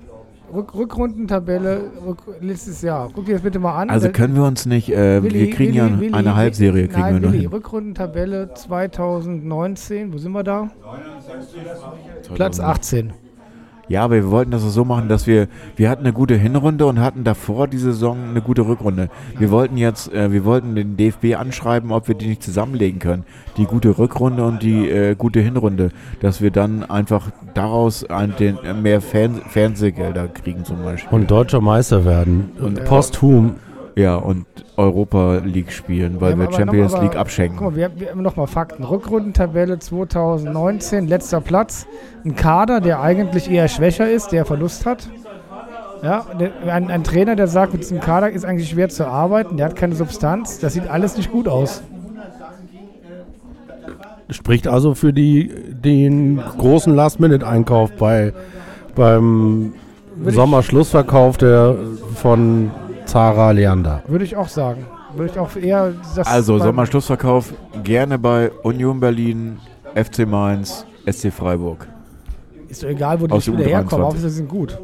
[0.53, 3.11] Rück Rückrundentabelle Rück letztes Jahr.
[3.13, 3.91] Guck dir das bitte mal an.
[3.91, 7.01] Also können wir uns nicht, äh, Willi, wir kriegen Willi, ja Willi, eine Halbserie, kriegen
[7.01, 7.47] Nein, wir Willi.
[7.47, 10.71] Rückrundentabelle 2019, wo sind wir da?
[12.35, 13.13] Platz 18.
[13.89, 17.01] Ja, aber wir wollten das so machen, dass wir, wir hatten eine gute Hinrunde und
[17.01, 19.09] hatten davor die Saison eine gute Rückrunde.
[19.39, 23.25] Wir wollten jetzt, äh, wir wollten den DFB anschreiben, ob wir die nicht zusammenlegen können.
[23.57, 25.91] Die gute Rückrunde und die äh, gute Hinrunde.
[26.21, 31.17] Dass wir dann einfach daraus ein, den, äh, mehr Fern Fernsehgelder kriegen zum Beispiel.
[31.17, 32.51] und deutscher Meister werden.
[32.61, 33.55] Und posthum.
[33.99, 37.61] Ja, und Europa League spielen, weil wir aber Champions aber- League Guck abschenken.
[37.65, 38.85] mal, wir, wir haben nochmal Fakten.
[38.85, 41.85] Rückrundentabelle 2019, letzter Platz.
[42.25, 45.09] Ein Kader, der eigentlich eher schwächer ist, der Verlust hat.
[46.05, 46.27] Ja,
[46.69, 49.75] ein, ein Trainer, der sagt, mit diesem Kader ist eigentlich schwer zu arbeiten, der hat
[49.75, 51.83] keine Substanz, das sieht alles nicht gut aus.
[54.31, 58.33] Spricht also für die, den großen Last-Minute-Einkauf bei,
[58.95, 59.73] beim
[60.25, 61.75] Sommerschlussverkauf der
[62.15, 62.71] von
[63.09, 64.03] Zara Leander.
[64.07, 64.87] Würde ich auch sagen.
[65.17, 69.59] Würde ich auch eher das Also Sommerschlussverkauf gerne bei Union Berlin,
[69.95, 71.89] FC Mainz, SC Freiburg.
[72.69, 74.05] Ist doch egal, wo die Aus Spieler herkommen.
[74.05, 74.07] U23.
[74.09, 74.79] Hauptsache, sie sind gut.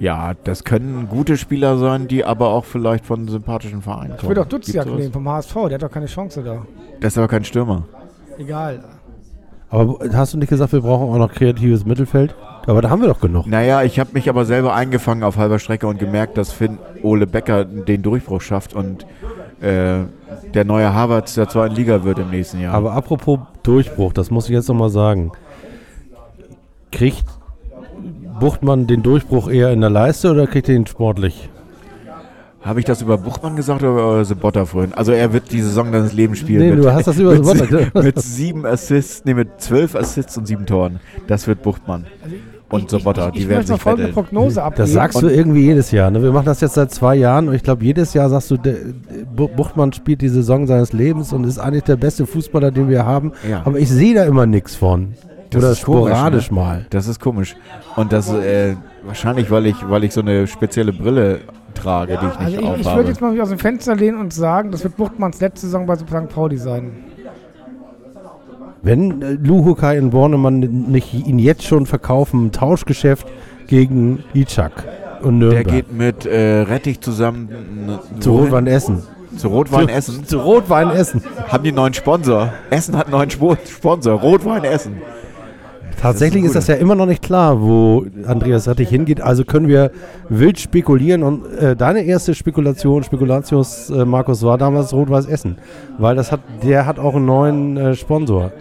[0.00, 4.30] Ja, das können gute Spieler sein, die aber auch vielleicht von sympathischen Vereinen Ich kommen.
[4.30, 4.86] würde auch sowas?
[4.98, 5.54] nehmen vom HSV.
[5.68, 6.62] Der hat doch keine Chance da.
[7.00, 7.84] Das ist aber kein Stürmer.
[8.36, 8.82] Egal.
[9.70, 12.34] Aber hast du nicht gesagt, wir brauchen auch noch kreatives Mittelfeld?
[12.66, 13.46] Aber da haben wir doch genug.
[13.46, 17.26] Naja, ich habe mich aber selber eingefangen auf halber Strecke und gemerkt, dass Finn Ole
[17.26, 19.06] Becker den Durchbruch schafft und
[19.60, 20.04] äh,
[20.54, 22.74] der neue Harvards der zweiten Liga wird im nächsten Jahr.
[22.74, 25.32] Aber apropos Durchbruch, das muss ich jetzt nochmal sagen.
[26.90, 27.24] Kriegt
[28.40, 31.48] Buchtmann den Durchbruch eher in der Leiste oder kriegt er ihn sportlich?
[32.62, 34.94] Habe ich das über Buchmann gesagt oder über Sobotta vorhin?
[34.94, 36.60] Also er wird die Saison seines Lebens spielen.
[36.60, 37.94] Nee, mit, du hast das über gesagt.
[38.02, 40.98] mit sieben Assists, nee, mit zwölf Assists und sieben Toren.
[41.26, 42.06] Das wird Buchtmann.
[42.70, 44.24] Und Also ich, die ich, ich werden möchte noch sich folgende betteln.
[44.26, 44.82] Prognose abgeben.
[44.82, 46.10] Das sagst du irgendwie jedes Jahr.
[46.10, 46.22] Ne?
[46.22, 48.74] Wir machen das jetzt seit zwei Jahren und ich glaube, jedes Jahr sagst du, der,
[49.36, 53.04] Bu- Buchtmann spielt die Saison seines Lebens und ist eigentlich der beste Fußballer, den wir
[53.04, 53.32] haben.
[53.48, 53.62] Ja.
[53.64, 55.14] Aber ich sehe da immer nichts von.
[55.50, 56.54] Das Oder ist komisch, sporadisch ne?
[56.56, 56.86] mal.
[56.90, 57.54] Das ist komisch.
[57.94, 61.40] Und das äh, wahrscheinlich, weil ich, weil ich so eine spezielle Brille
[61.74, 62.96] trage, die ich Also nicht ich, ich aufhabe.
[62.96, 65.86] würde jetzt mal mich aus dem Fenster lehnen und sagen, das wird Buchtmanns letzte Saison
[65.86, 66.06] bei St.
[66.28, 66.90] Pauli sein.
[68.84, 73.26] Wenn äh, Luhukai in Bornemann nicht ihn jetzt schon verkaufen, ein Tauschgeschäft
[73.66, 74.84] gegen Ichak
[75.22, 75.66] und der Nürnberg.
[75.74, 77.48] geht mit äh, Rettich zusammen
[77.88, 78.32] n- zu?
[78.36, 79.02] Rotwein Essen.
[79.36, 80.24] Zu Rotwein Essen.
[80.26, 81.22] Zu Rotwein Essen.
[81.48, 82.52] Haben die einen neuen Sponsor?
[82.70, 84.20] Essen hat einen neuen Spo Sponsor.
[84.20, 84.98] Rotwein Essen.
[86.00, 89.20] Tatsächlich Das ist, ist das ja immer noch nicht klar, wo Andreas Rettich hingeht.
[89.22, 89.90] Also können wir
[90.28, 91.22] wild spekulieren.
[91.22, 95.56] Und äh, deine erste Spekulation, Spekulatius, äh, Markus, war damals Rot-Weiß Essen.
[95.98, 98.52] Weil das hat, der hat auch einen neuen äh, Sponsor.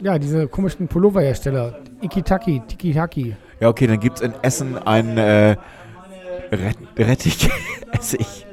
[0.00, 1.78] Ja, diese komischen Pulloverhersteller.
[2.02, 3.36] Ikitaki, Tikitaki.
[3.60, 5.56] Ja, okay, dann gibt es in Essen ein äh,
[6.52, 7.48] Ret Rettich
[7.92, 8.46] Essig.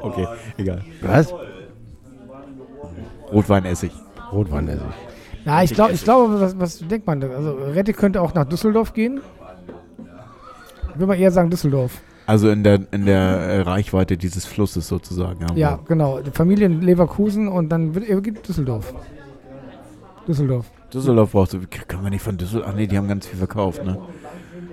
[0.00, 0.82] Okay, egal.
[1.00, 1.32] Was?
[3.32, 3.92] Rotweinessig.
[4.32, 4.82] Rotwein Essig.
[5.44, 7.20] Ja, ich, glaub, ich glaube, was, was denkt man?
[7.20, 7.28] da?
[7.30, 9.20] Also Rettich könnte auch nach Düsseldorf gehen.
[10.90, 12.02] Ich würde mal eher sagen Düsseldorf.
[12.26, 15.56] Also in der, in der äh, Reichweite dieses Flusses sozusagen.
[15.56, 16.20] Ja, genau.
[16.20, 18.92] Die Familie in Leverkusen und dann wird er geht Düsseldorf.
[20.28, 20.66] Düsseldorf.
[20.92, 21.60] Düsseldorf brauchst du.
[21.88, 22.70] Können wir nicht von Düsseldorf.
[22.70, 23.98] Ach nee, die haben ganz viel verkauft, ne?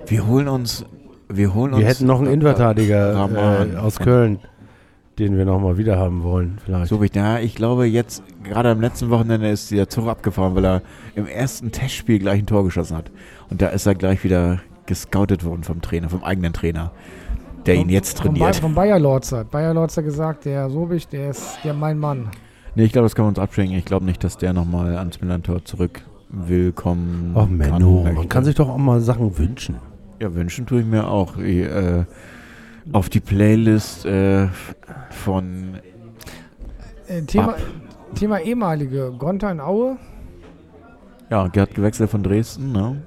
[0.06, 0.84] Wir holen uns.
[1.28, 1.82] Wir holen uns.
[1.82, 4.38] Wir hätten noch einen Innenverteidiger äh, aus Köln,
[5.18, 6.58] den wir nochmal wieder haben wollen.
[6.64, 6.88] Vielleicht.
[6.88, 10.54] So wie ich, ja, ich glaube jetzt, gerade am letzten Wochenende ist der Zug abgefahren,
[10.54, 10.82] weil er
[11.14, 13.10] im ersten Testspiel gleich ein Tor geschossen hat.
[13.50, 16.92] Und da ist er gleich wieder gescoutet worden vom Trainer, vom eigenen Trainer,
[17.66, 18.56] der ihn jetzt Von, Ba- trainiert.
[18.56, 19.50] von Bayer Lorz hat.
[19.50, 22.30] Bayer Lorz hat gesagt, der Sobich, der ist der mein Mann.
[22.74, 23.76] Nee, ich glaube, das können wir uns abschenken.
[23.76, 28.28] Ich glaube nicht, dass der nochmal ans Millantor zurück willkommen Ach Menno, man möchte.
[28.28, 29.76] kann sich doch auch mal Sachen wünschen.
[30.20, 31.38] Ja, wünschen tue ich mir auch.
[31.38, 32.04] Ich, äh,
[32.92, 34.48] auf die Playlist äh,
[35.10, 35.74] von
[37.06, 37.58] Äh, Thema, Ab.
[38.14, 39.12] Thema ehemalige.
[39.18, 39.96] Gonta in Aue.
[41.30, 43.02] Ja, Gerd gewechselt von Dresden, ne?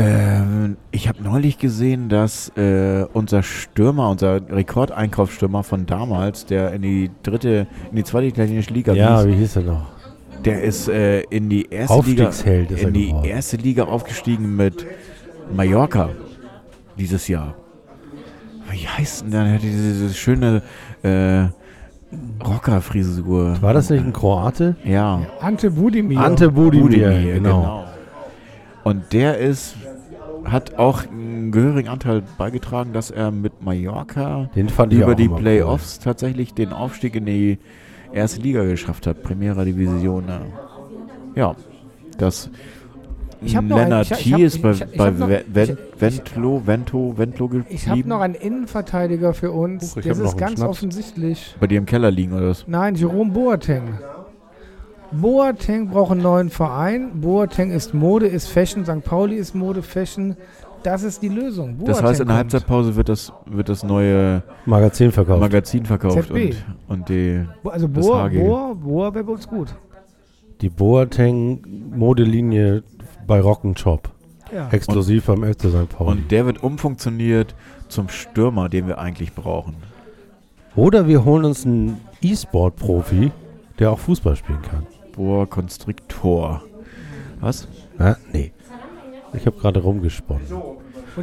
[0.00, 6.82] Ähm, ich habe neulich gesehen, dass äh, unser Stürmer, unser Rekordeinkaufsstürmer von damals, der in
[6.82, 9.86] die dritte, in die zweite italienische Liga Ja, wie hieß er noch?
[10.44, 13.24] der ist äh, in die erste Liga, in die geworden.
[13.24, 14.86] erste Liga aufgestiegen mit
[15.54, 16.10] Mallorca
[16.98, 17.54] dieses Jahr.
[18.70, 19.44] Wie heißt denn der?
[19.44, 20.62] Der hatte diese, diese schöne
[21.02, 21.44] äh,
[22.44, 23.60] Rockerfrisur.
[23.60, 24.76] War das nicht ein Kroate?
[24.84, 25.22] Ja.
[25.40, 26.18] Ante Budimir.
[26.20, 27.84] Ante Budimir, Budimir, genau.
[28.82, 29.76] Und der ist,
[30.44, 35.28] hat auch einen gehörigen Anteil beigetragen, dass er mit Mallorca Den fand ich über die
[35.28, 37.58] Playoffs tatsächlich den Aufstieg in die
[38.12, 40.24] erste Liga geschafft hat, Primera Division.
[41.34, 41.54] Ja,
[42.18, 42.50] das
[43.42, 45.18] Ich hab noch ein- Lennart ich- ich Thiel hab- ist bei, ich- ich bei hab
[45.18, 47.68] noch- Ve- Ven- ich- Ventlo, Vento, Ventlo geblieben.
[47.74, 49.92] Ich habe noch einen Innenverteidiger für uns.
[49.92, 50.68] Huch, ich das ist ganz Schnaps.
[50.70, 51.54] offensichtlich.
[51.60, 52.64] bei dir im Keller liegen oder was?
[52.66, 53.82] Nein, Jerome Boateng.
[55.12, 57.20] Boateng braucht einen neuen Verein.
[57.20, 58.84] Boateng ist Mode, ist Fashion.
[58.84, 59.02] St.
[59.04, 60.36] Pauli ist Mode, Fashion.
[60.82, 61.76] Das ist die Lösung.
[61.76, 62.52] Boateng Das heißt, in der kommt.
[62.52, 65.40] Halbzeitpause wird das, wird das neue Magazin verkauft.
[65.40, 66.32] Magazin verkauft ZB.
[66.32, 66.56] und,
[67.00, 68.28] und die Bo- Also Boa.
[68.28, 69.74] Boa, Boa wäre bei uns gut.
[70.60, 72.82] Die Boateng-Modelinie
[73.26, 74.00] bei Rock'n'Chop.
[74.54, 74.68] Ja.
[74.70, 75.88] Exklusiv beim FC St.
[75.90, 76.10] Pauli.
[76.12, 77.54] Und der wird umfunktioniert
[77.88, 79.74] zum Stürmer, den wir eigentlich brauchen.
[80.76, 83.30] Oder wir holen uns einen E-Sport-Profi,
[83.78, 84.86] der auch Fußball spielen kann.
[85.12, 86.62] Boa Constrictor.
[87.40, 87.68] Was?
[87.98, 88.52] Na, nee.
[89.32, 90.42] Ich habe gerade rumgesponnen.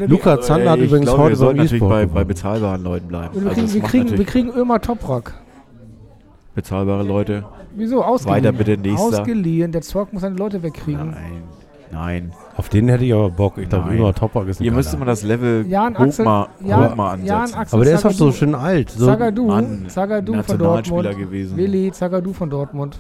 [0.08, 3.08] Luca Zander hat Äh, übrigens glaube, heute wir sollten beim natürlich bei, bei bezahlbaren Leuten
[3.08, 3.34] bleiben.
[3.34, 5.34] wir, Also kriegen, es wir, kriegen, wir kriegen Ömer Toprak.
[6.56, 7.46] bezahlbare Leute.
[7.76, 8.04] Wieso?
[8.04, 8.44] Ausgeliehen.
[8.46, 9.20] Weiter bitte, nächster.
[9.22, 9.72] Ausgeliehen.
[9.72, 11.12] Der Zorg muss seine Leute wegkriegen.
[11.12, 11.44] Nein.
[11.92, 12.32] Nein.
[12.58, 13.58] Auf den hätte ich aber Bock.
[13.58, 13.92] Ich glaube.
[13.94, 14.98] Ömer Toprak ist ein Ihr müsst geiler.
[14.98, 17.28] immer das Level Jan hoch Axel, mal, Jan, hoch mal ansetzen.
[17.28, 18.90] Jan Axel Aber der ist doch so schön alt.
[18.90, 21.18] So, Zagadou, Mann, Zagadou von Dortmund.
[21.18, 21.56] gewesen.
[21.58, 23.00] Willi Zagadou von Dortmund.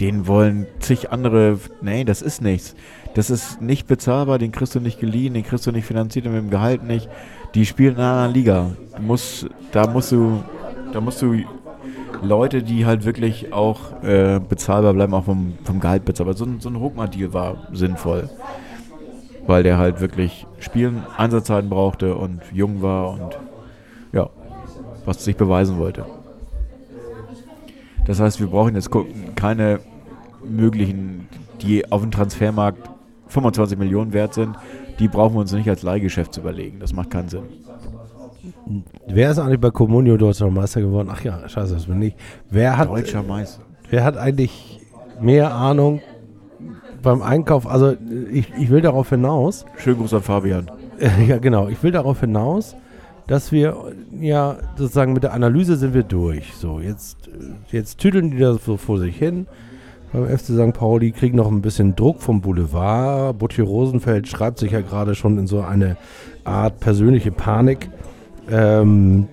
[0.00, 1.58] Den wollen zig andere.
[1.80, 2.74] Nee, das ist nichts.
[3.14, 6.32] Das ist nicht bezahlbar, den kriegst du nicht geliehen, den kriegst du nicht finanziert und
[6.32, 7.08] mit dem Gehalt nicht.
[7.54, 8.70] Die spielen in einer anderen Liga.
[8.96, 10.42] Du musst, da musst du,
[10.92, 11.44] da musst du
[12.22, 16.34] Leute, die halt wirklich auch äh, bezahlbar bleiben, auch vom, vom Gehalt bezahlbar.
[16.34, 18.28] So so ein Ruckmann-Deal war sinnvoll.
[19.46, 23.38] Weil der halt wirklich Spielen, Einsatzzeiten brauchte und jung war und
[24.12, 24.30] ja,
[25.04, 26.04] was sich beweisen wollte.
[28.06, 28.90] Das heißt, wir brauchen jetzt
[29.34, 29.80] keine
[30.46, 31.28] möglichen,
[31.62, 32.90] die auf dem Transfermarkt
[33.28, 34.56] 25 Millionen wert sind,
[34.98, 36.78] die brauchen wir uns nicht als Leihgeschäft zu überlegen.
[36.80, 37.44] Das macht keinen Sinn.
[39.06, 41.08] wer ist eigentlich bei Comunio Deutscher Meister geworden?
[41.10, 42.14] Ach ja, scheiße, das bin ich.
[42.50, 43.62] Wer hat, Deutscher Meister.
[43.90, 44.80] wer hat eigentlich
[45.20, 46.00] mehr Ahnung
[47.02, 47.66] beim Einkauf?
[47.66, 47.94] Also
[48.30, 50.70] ich, ich will darauf hinaus, Schönen Gruß an Fabian.
[51.26, 52.76] ja genau, ich will darauf hinaus,
[53.26, 56.54] dass wir ja sozusagen mit der Analyse sind wir durch.
[56.54, 57.28] So, jetzt,
[57.70, 59.46] jetzt tüdeln die das so vor sich hin.
[60.12, 60.72] Beim FC St.
[60.72, 63.36] Pauli kriegen noch ein bisschen Druck vom Boulevard.
[63.38, 65.96] Butcher Rosenfeld schreibt sich ja gerade schon in so eine
[66.44, 67.88] Art persönliche Panik.
[68.50, 69.28] Ähm,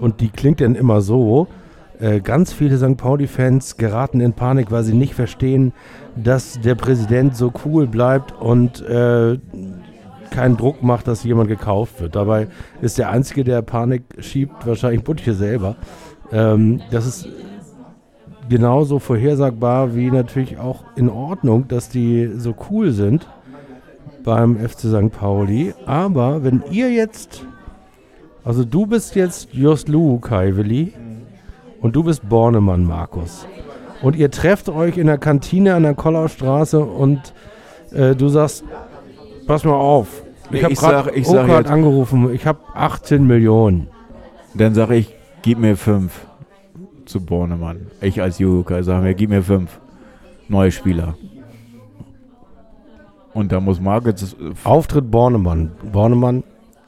[0.00, 1.46] und die klingt dann immer so.
[1.98, 2.96] Äh, ganz viele St.
[2.96, 5.72] Pauli-Fans geraten in Panik, weil sie nicht verstehen,
[6.16, 9.38] dass der Präsident so cool bleibt und äh,
[10.36, 12.14] keinen Druck macht, dass jemand gekauft wird.
[12.14, 12.48] Dabei
[12.82, 15.76] ist der Einzige, der Panik schiebt, wahrscheinlich Butcher selber.
[16.30, 17.28] Ähm, das ist
[18.50, 23.26] genauso vorhersagbar wie natürlich auch in Ordnung, dass die so cool sind
[24.24, 25.10] beim FC St.
[25.10, 25.72] Pauli.
[25.86, 27.46] Aber wenn ihr jetzt,
[28.44, 30.92] also du bist jetzt Just Lu, Kai Willi,
[31.80, 33.46] und du bist Bornemann, Markus.
[34.02, 37.32] Und ihr trefft euch in der Kantine an der Kollaustraße und
[37.92, 38.64] äh, du sagst,
[39.46, 40.25] pass mal auf.
[40.50, 43.88] Ich habe ich sag- gerade ich sag jetzt- angerufen, ich habe 18 Millionen.
[44.54, 46.26] Dann sage ich, gib mir fünf
[47.04, 47.88] zu Bornemann.
[48.00, 49.80] Ich als Juka sage mir, gib mir fünf
[50.48, 51.14] neue Spieler.
[53.34, 54.24] Und da muss Margit
[54.64, 55.72] Auftritt Bornemann.
[55.92, 56.42] Bornemann,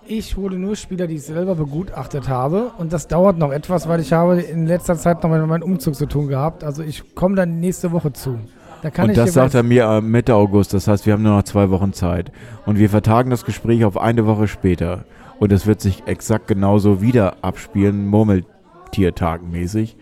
[0.06, 2.70] Ich hole nur Spieler, die ich selber begutachtet habe.
[2.78, 5.94] Und das dauert noch etwas, weil ich habe in letzter Zeit noch mit meinem Umzug
[5.94, 6.64] zu tun gehabt.
[6.64, 8.38] Also ich komme dann nächste Woche zu.
[8.82, 10.74] Da kann Und ich das sagt er mir äh, Mitte August.
[10.74, 12.30] Das heißt, wir haben nur noch zwei Wochen Zeit.
[12.66, 15.04] Und wir vertagen das Gespräch auf eine Woche später.
[15.38, 19.96] Und es wird sich exakt genauso wieder abspielen, Murmeltiertagenmäßig.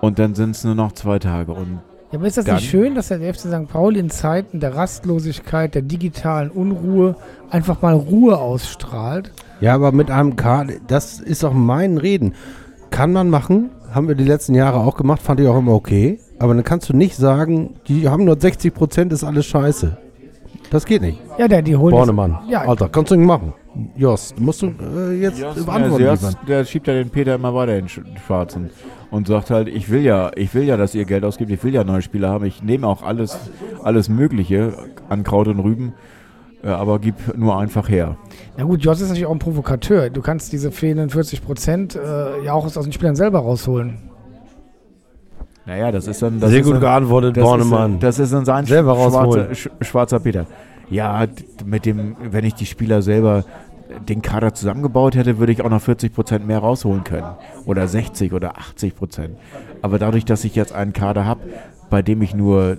[0.00, 1.52] Und dann sind es nur noch zwei Tage.
[1.52, 1.80] Und
[2.10, 3.68] Ja, aber ist das nicht schön, dass der FC St.
[3.68, 7.16] Pauli in Zeiten der Rastlosigkeit, der digitalen Unruhe
[7.50, 9.32] einfach mal Ruhe ausstrahlt?
[9.60, 12.34] Ja, aber mit einem K, das ist doch mein Reden.
[12.90, 16.18] Kann man machen, haben wir die letzten Jahre auch gemacht, fand ich auch immer okay.
[16.38, 19.96] Aber dann kannst du nicht sagen, die haben nur 60 Prozent, ist alles scheiße.
[20.70, 21.18] Das geht nicht.
[21.38, 21.90] Ja, der, die holen.
[21.92, 22.38] Bornemann.
[22.48, 22.62] Ja.
[22.62, 23.52] Alter, kannst du nicht machen.
[23.96, 25.98] Jos, musst du äh, jetzt beantworten.
[26.02, 26.34] der, liefern.
[26.46, 28.70] der schiebt ja den Peter immer weiter in den Sch- Schwarzen.
[29.10, 31.74] Und sagt halt, ich will ja, ich will ja, dass ihr Geld ausgibt, ich will
[31.74, 33.36] ja neue Spieler haben, ich nehme auch alles,
[33.82, 34.72] alles Mögliche
[35.08, 35.94] an Kraut und Rüben,
[36.68, 38.16] aber gib nur einfach her.
[38.56, 40.10] Ja gut, Jos ist natürlich auch ein Provokateur.
[40.10, 44.10] Du kannst diese fehlenden 40 Prozent äh, ja auch aus den Spielern selber rausholen.
[45.66, 46.40] Naja, das ist dann.
[46.40, 47.94] Das Sehr ist gut dann, geantwortet, das Bornemann.
[47.94, 49.48] Ist, das ist dann sein Selber schwarzer,
[49.80, 50.46] schwarzer Peter.
[50.90, 51.26] Ja,
[51.64, 53.44] mit dem, wenn ich die Spieler selber
[54.08, 57.26] den Kader zusammengebaut hätte, würde ich auch noch 40 Prozent mehr rausholen können.
[57.66, 59.36] Oder 60 oder 80 Prozent.
[59.82, 61.40] Aber dadurch, dass ich jetzt einen Kader habe,
[61.88, 62.78] bei dem ich nur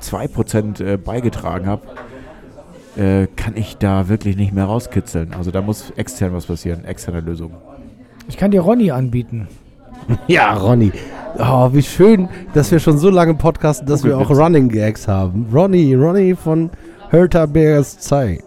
[0.00, 1.82] 2 Prozent äh, beigetragen habe,
[2.98, 5.32] äh, kann ich da wirklich nicht mehr rauskitzeln.
[5.32, 7.52] Also da muss extern was passieren, externe Lösung.
[8.28, 9.48] Ich kann dir Ronny anbieten.
[10.26, 10.92] Ja, Ronny.
[11.38, 14.44] Oh, wie schön, dass wir schon so lange podcasten, dass wir auch Google-Witz.
[14.44, 15.46] Running Gags haben.
[15.52, 16.70] Ronny, Ronny von
[17.10, 18.42] Hertha Bears Zeit.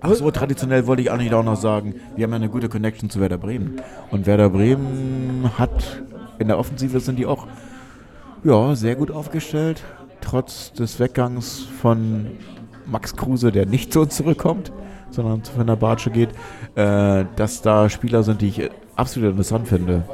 [0.00, 3.10] Ach so, traditionell wollte ich eigentlich auch noch sagen, wir haben ja eine gute Connection
[3.10, 3.80] zu Werder Bremen.
[4.10, 6.02] Und Werder Bremen hat
[6.38, 7.46] in der Offensive sind die auch
[8.44, 9.82] ja, sehr gut aufgestellt.
[10.20, 12.26] Trotz des Weggangs von
[12.90, 14.72] Max Kruse, der nicht zu uns zurückkommt,
[15.10, 16.30] sondern zu Bartsche geht,
[16.74, 20.04] äh, dass da Spieler sind, die ich absolut interessant finde.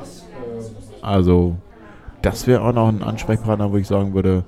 [1.03, 1.57] Also,
[2.23, 4.45] das wäre auch noch ein Ansprechpartner, wo ich sagen würde,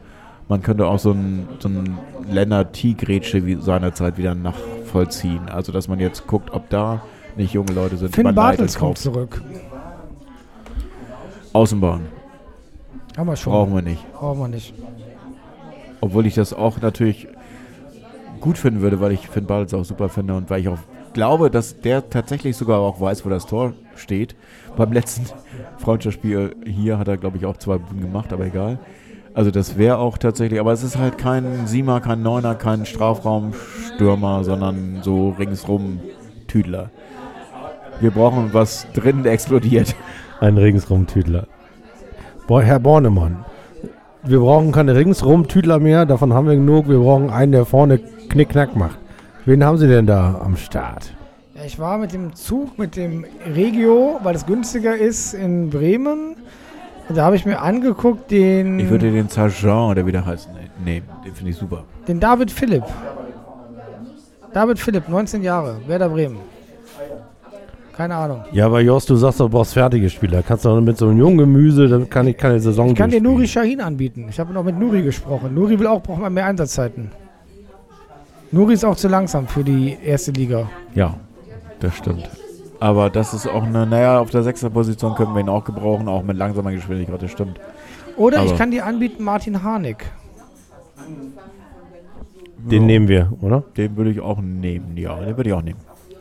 [0.49, 1.99] man könnte auch so ein, so ein
[2.31, 5.49] Lennart T-Grätsche wie seinerzeit wieder nachvollziehen.
[5.49, 7.03] Also, dass man jetzt guckt, ob da
[7.37, 9.43] nicht junge Leute sind, die Finn Bartels kommt zurück.
[11.53, 12.03] Außenbahn
[13.17, 13.53] Haben wir schon.
[13.53, 14.13] brauchen wir nicht.
[14.13, 14.75] Brauchen wir nicht.
[16.01, 17.29] Obwohl ich das auch natürlich
[18.47, 20.79] gut finden würde, weil ich Finn Bartels auch super finde und weil ich auch
[21.15, 24.37] glaube, dass der tatsächlich sogar auch weiß, wo das Tor steht.
[24.77, 25.27] Beim letzten
[25.79, 28.79] Freundschaftsspiel hier hat er, glaube ich, auch zwei Buden gemacht, aber egal.
[29.35, 34.45] Also das wäre auch tatsächlich, aber es ist halt kein Siemer, kein Neuner, kein Strafraumstürmer,
[34.45, 35.99] sondern so ringsrum
[36.47, 36.91] Tüdler.
[37.99, 39.97] Wir brauchen was drin explodiert.
[40.39, 41.49] Ein Ringsrum-Tüdler.
[42.47, 43.45] Boah, Herr Bornemann,
[44.27, 46.89] wir brauchen keine Ringsrum-Tüdler mehr, davon haben wir genug.
[46.89, 48.99] Wir brauchen einen, der vorne Knickknack macht.
[49.45, 51.13] Wen haben Sie denn da am Start?
[51.55, 53.25] Ja, ich war mit dem Zug, mit dem
[53.55, 56.37] Regio, weil es günstiger ist, in Bremen.
[57.09, 60.71] Und da habe ich mir angeguckt den, Ich würde den Sergeant, der wieder heißt, ne-
[60.85, 61.07] nehmen.
[61.25, 61.85] Den finde ich super.
[62.09, 62.83] den David Philipp.
[64.53, 66.39] David Philipp, 19 Jahre, Werder Bremen.
[67.97, 68.43] Keine Ahnung.
[68.53, 70.43] Ja, aber Jos, du sagst, du brauchst fertige Spieler.
[70.43, 73.23] Kannst du mit so einem jungen Gemüse, dann kann ich keine Saison Ich kann dir.
[73.23, 74.27] Nuri Shahin anbieten.
[74.29, 75.55] Ich habe noch mit Nuri gesprochen.
[75.55, 77.11] Nuri will auch, braucht mal mehr Einsatzzeiten.
[78.53, 80.69] Nuri ist auch zu langsam für die erste Liga.
[80.95, 81.15] Ja,
[81.81, 82.29] das stimmt.
[82.81, 86.07] Aber das ist auch eine, naja, auf der sechster Position können wir ihn auch gebrauchen,
[86.09, 87.59] auch mit langsamer Geschwindigkeit, das stimmt.
[88.19, 90.05] Oder ich Aber- kann dir anbieten Martin Harnik.
[92.59, 93.63] Den nehmen wir, oder?
[93.77, 95.79] Den würde ich auch nehmen, ja, den würde ich auch nehmen.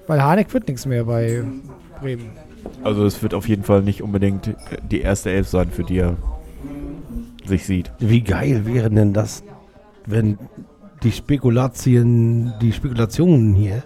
[0.08, 1.44] Weil Harnik wird nichts mehr bei
[2.00, 2.32] Bremen.
[2.84, 4.56] Also es wird auf jeden Fall nicht unbedingt
[4.92, 6.16] die erste Elf sein, für die er
[7.46, 7.92] sich sieht.
[8.00, 9.44] Wie geil wäre denn das,
[10.06, 10.38] wenn
[11.04, 13.84] die Spekulation, die Spekulationen hier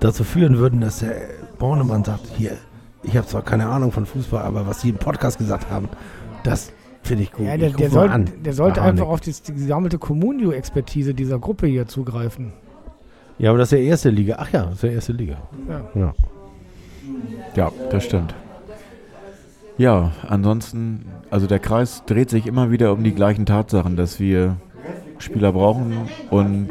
[0.00, 1.14] dazu führen würden, dass der
[1.58, 2.52] Bornemann sagt, hier,
[3.02, 5.88] ich habe zwar keine Ahnung von Fußball, aber was Sie im Podcast gesagt haben,
[6.44, 6.72] das
[7.02, 7.46] finde ich gut.
[7.46, 8.30] Ja, der, Ich der, soll, an.
[8.44, 12.52] der sollte einfach auf die, die gesammelte Communio-Expertise dieser Gruppe hier zugreifen.
[13.38, 14.36] Ja, aber das ist ja erste Liga.
[14.38, 15.36] Ach ja, das ist ja erste Liga.
[15.68, 16.00] Ja.
[16.00, 16.14] Ja.
[17.54, 18.34] Ja, das stimmt.
[19.76, 24.56] Ja, ansonsten, also der Kreis dreht sich immer wieder um die gleichen Tatsachen, dass wir
[25.18, 26.70] Spieler brauchen und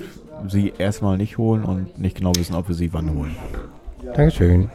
[0.49, 3.35] sie erstmal nicht holen und nicht genau wissen, ob wir sie wann holen.
[4.13, 4.69] Dankeschön.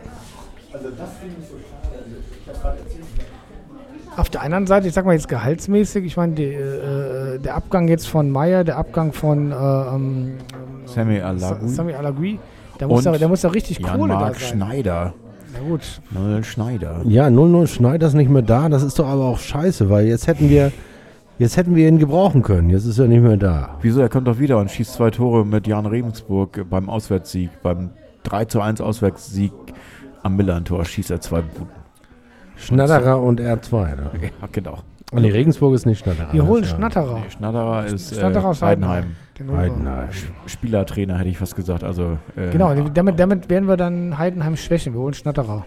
[4.16, 7.88] Auf der anderen Seite, ich sag mal jetzt gehaltsmäßig, ich meine, die, äh, der Abgang
[7.88, 10.32] jetzt von Meyer, der Abgang von äh, ähm,
[10.95, 12.38] Sammy Sa- Alagui Sami Alagui,
[12.80, 14.49] der muss, da, der muss da richtig Kohle da Jan-Marc sein.
[14.59, 15.14] Schneider.
[15.55, 16.01] Na gut.
[16.11, 17.01] Noel Schneider.
[17.05, 18.68] Ja, 0-0 Schneider ist nicht mehr da.
[18.68, 20.72] Das ist doch aber auch scheiße, weil jetzt hätten wir,
[21.38, 22.70] jetzt hätten wir ihn gebrauchen können.
[22.70, 23.76] Jetzt ist er nicht mehr da.
[23.82, 24.01] Wieso?
[24.01, 27.51] Er kommt doch wieder und schießt zwei Tore mit Jan Regensburg beim Auswärtssieg.
[27.62, 27.90] Beim
[28.22, 29.53] 3 zu 1 Auswärtssieg
[30.22, 31.68] am Millantor schießt er zwei Buden.
[32.57, 33.97] Schnatterer und R2.
[33.97, 34.11] Ne?
[34.22, 34.78] Ja, genau.
[35.15, 36.33] Oh, nee, Regensburg ist nicht Schnatterer.
[36.33, 37.19] Wir holen Schnatterer.
[37.19, 39.05] Nee, Schnatterer ist Schnatterer äh, aus Heidenheim.
[39.39, 39.49] Heidenheim.
[39.51, 39.57] Wir.
[39.59, 40.09] Heidenheim.
[40.47, 41.85] Spielertrainer hätte ich fast gesagt.
[41.85, 44.95] Also, äh, Genau, damit, damit werden wir dann Heidenheim schwächen.
[44.95, 45.65] Wir holen Schnatterer.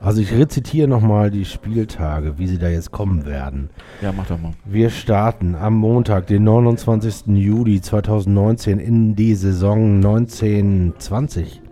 [0.00, 3.70] Also ich rezitiere nochmal die Spieltage, wie sie da jetzt kommen werden.
[4.02, 4.52] Ja, mach doch mal.
[4.64, 7.28] Wir starten am Montag, den 29.
[7.28, 11.62] Juli 2019 in die Saison 1920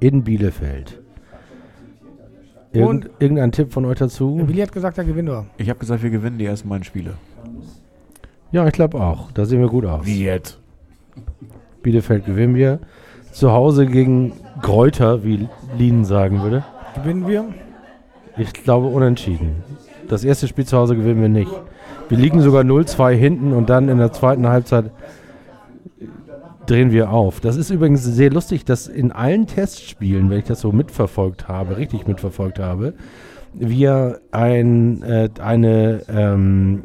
[0.00, 1.02] in Bielefeld.
[2.78, 4.40] Irgend, irgendein Tipp von euch dazu?
[4.46, 5.46] Willi hat gesagt, er gewinnt nur.
[5.56, 7.14] Ich habe gesagt, wir gewinnen die ersten beiden Spiele.
[8.52, 9.30] Ja, ich glaube auch.
[9.32, 10.06] Da sehen wir gut aus.
[10.06, 10.58] Wie jetzt?
[11.82, 12.80] Bielefeld gewinnen wir.
[13.32, 16.64] Zu Hause gegen Gräuter, wie Lien sagen würde.
[16.94, 17.44] Gewinnen wir.
[18.38, 19.62] Ich glaube unentschieden.
[20.08, 21.50] Das erste Spiel zu Hause gewinnen wir nicht.
[22.08, 24.90] Wir liegen sogar 0-2 hinten und dann in der zweiten Halbzeit
[26.66, 27.40] drehen wir auf.
[27.40, 31.76] Das ist übrigens sehr lustig, dass in allen Testspielen, wenn ich das so mitverfolgt habe,
[31.76, 32.94] richtig mitverfolgt habe,
[33.54, 36.82] wir ein, äh, eine ähm,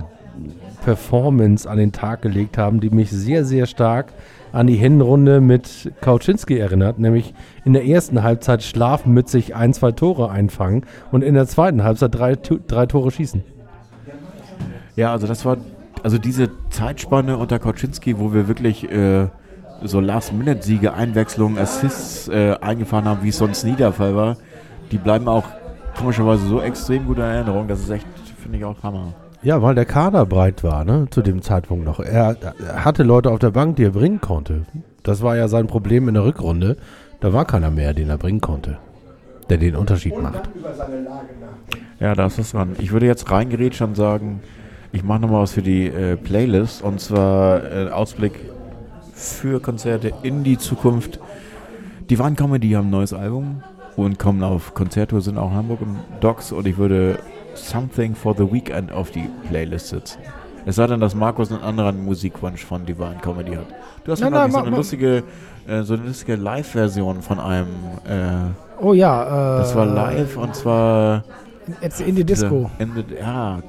[0.00, 4.12] äh, Performance an den Tag gelegt haben, die mich sehr, sehr stark
[4.52, 7.34] an die Hinrunde mit Kauczynski erinnert, nämlich
[7.64, 12.36] in der ersten Halbzeit schlafmützig ein, zwei Tore einfangen und in der zweiten Halbzeit drei,
[12.36, 13.42] drei Tore schießen.
[14.96, 15.56] Ja, also das war,
[16.04, 19.28] also diese Zeitspanne unter Koczynski, wo wir wirklich äh,
[19.82, 24.36] so Last-Minute-Siege, Einwechslungen, Assists äh, eingefahren haben, wie es sonst nie der Fall war,
[24.92, 25.44] die bleiben auch
[25.98, 27.68] komischerweise so extrem gut in Erinnerung.
[27.68, 28.06] Das ist echt,
[28.40, 29.14] finde ich auch Hammer.
[29.42, 32.00] Ja, weil der Kader breit war, ne, zu dem Zeitpunkt noch.
[32.00, 34.66] Er, er hatte Leute auf der Bank, die er bringen konnte.
[35.02, 36.76] Das war ja sein Problem in der Rückrunde.
[37.20, 38.76] Da war keiner mehr, den er bringen konnte,
[39.48, 40.50] der den Unterschied macht.
[41.98, 42.76] Ja, da ist was dran.
[42.78, 44.40] Ich würde jetzt reingerätschen und sagen,
[44.94, 48.32] ich mache nochmal was für die äh, Playlist und zwar äh, Ausblick
[49.12, 51.18] für Konzerte in die Zukunft.
[52.08, 53.64] Die Wine Comedy haben ein neues Album
[53.96, 57.18] und kommen auf Konzerttour, sind auch in Hamburg im Docks und ich würde
[57.54, 60.20] Something for the Weekend auf die Playlist setzen.
[60.64, 63.66] Es sei denn, dass Markus einen anderen Musikwunsch von Divine Comedy hat.
[64.04, 65.24] Du hast Nein, mir nein, so eine lustige,
[65.66, 67.66] äh, so eine lustige Live-Version von einem,
[68.08, 69.56] äh, Oh ja.
[69.56, 71.24] Äh, das war live und zwar
[71.80, 72.70] Jetzt in die Disco.
[72.78, 73.60] in the, ja,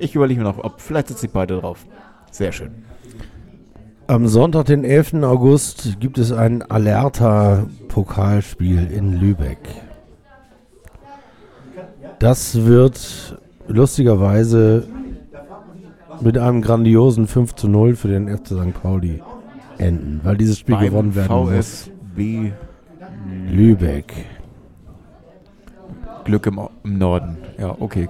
[0.00, 1.84] ich überlege mir noch, ob vielleicht sitzen die beide drauf.
[2.30, 2.70] Sehr schön.
[4.06, 5.14] Am Sonntag, den 11.
[5.24, 9.58] August, gibt es ein Alerta-Pokalspiel in Lübeck.
[12.18, 14.86] Das wird lustigerweise
[16.20, 18.82] mit einem grandiosen 5 zu 0 für den FC St.
[18.82, 19.22] Pauli
[19.76, 21.90] enden, weil dieses Spiel Beim gewonnen werden muss.
[22.14, 22.52] VfB
[23.50, 24.12] Lübeck.
[26.24, 27.36] Glück im, im Norden.
[27.58, 28.08] Ja, okay,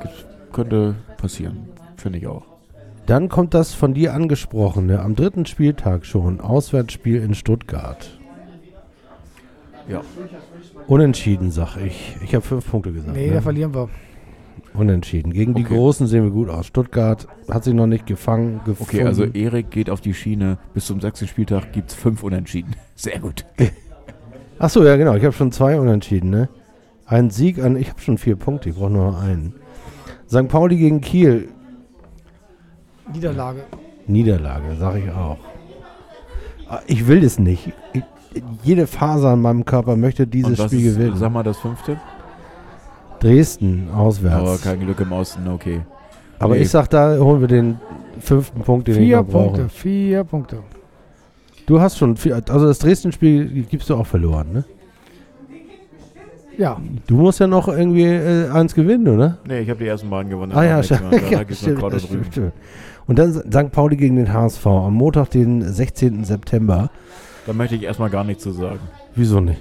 [0.53, 1.68] könnte passieren.
[2.09, 2.46] Finde ich auch.
[3.04, 8.18] Dann kommt das von dir angesprochene, am dritten Spieltag schon, Auswärtsspiel in Stuttgart.
[9.90, 10.00] Ja.
[10.86, 12.16] Unentschieden, sag ich.
[12.24, 13.14] Ich habe fünf Punkte gesagt.
[13.14, 13.34] Nee, ne?
[13.34, 13.90] da verlieren wir.
[14.72, 15.34] Unentschieden.
[15.34, 15.74] Gegen die Okay.
[15.74, 16.66] Großen sehen wir gut aus.
[16.68, 18.90] Stuttgart hat sich noch nicht gefangen, gefunden.
[18.90, 20.56] Okay, also Erik geht auf die Schiene.
[20.72, 22.74] Bis zum sechsten Spieltag gibt es fünf Unentschieden.
[22.94, 23.44] Sehr gut.
[24.59, 25.14] Achso, ja genau.
[25.14, 26.48] Ich habe schon zwei Unentschieden, ne?
[27.04, 29.54] Ein Sieg an, ich habe schon vier Punkte, ich brauche nur noch einen.
[30.26, 30.48] St.
[30.48, 31.48] Pauli gegen Kiel,
[33.12, 33.64] Niederlage.
[34.06, 35.38] Niederlage, sage ich auch.
[36.68, 37.72] Ah, Ich will es nicht.
[37.92, 38.02] Ich,
[38.62, 41.16] jede Faser an meinem Körper möchte dieses Und was Spiel ist, gewinnen.
[41.16, 41.98] Sag mal das fünfte.
[43.20, 44.36] Dresden auswärts.
[44.36, 45.80] Aber Aber, kein Glück im Osten, okay.
[46.54, 46.59] nee.
[46.59, 47.78] ich sag, da holen wir den
[48.20, 49.44] fünften Punkt, den ich Vier noch brauche.
[49.56, 50.59] Punkte, vier Punkte.
[51.66, 54.64] Du hast schon, vier, also das Dresden-Spiel gibst du auch verloren, ne?
[56.59, 59.38] Ja, Du musst ja noch irgendwie äh, eins gewinnen, oder?
[59.46, 60.52] Nee, ich habe die ersten beiden gewonnen.
[60.52, 62.52] Ah ja, stimmt.
[63.06, 63.70] Und dann St.
[63.70, 66.24] Pauli gegen den HSV am Montag, den 16.
[66.24, 66.90] September.
[67.46, 68.80] Da möchte ich erstmal gar nichts zu sagen.
[69.14, 69.61] Wieso nicht?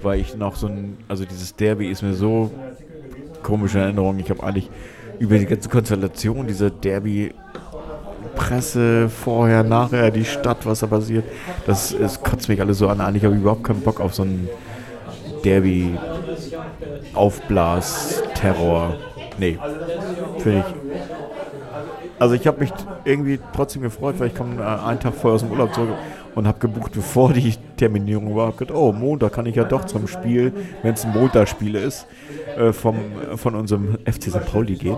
[0.00, 2.52] Weil ich noch so ein, also dieses Derby ist mir so
[3.42, 4.20] komische Erinnerung.
[4.20, 4.70] Ich habe eigentlich
[5.18, 7.34] über die ganze Konstellation dieser Derby
[8.36, 11.24] Presse, vorher, nachher, die Stadt, was da passiert,
[11.66, 13.00] das, das kotzt mich alles so an.
[13.00, 14.48] Eigentlich habe ich überhaupt keinen Bock auf so einen
[15.44, 15.98] Derby
[17.14, 18.94] Aufblas Terror.
[19.38, 19.58] Nee,
[20.38, 20.74] finde ich.
[22.18, 22.72] Also ich habe mich
[23.04, 25.90] irgendwie trotzdem gefreut, weil ich komme äh, einen Tag vorher aus dem Urlaub zurück
[26.34, 28.48] und habe gebucht, bevor die Terminierung war.
[28.48, 32.06] Hab oh, Montag kann ich ja doch zum Spiel, wenn es ein Montagsspiel ist,
[32.56, 32.96] äh, vom,
[33.36, 34.46] von unserem FC St.
[34.46, 34.96] Pauli gehen.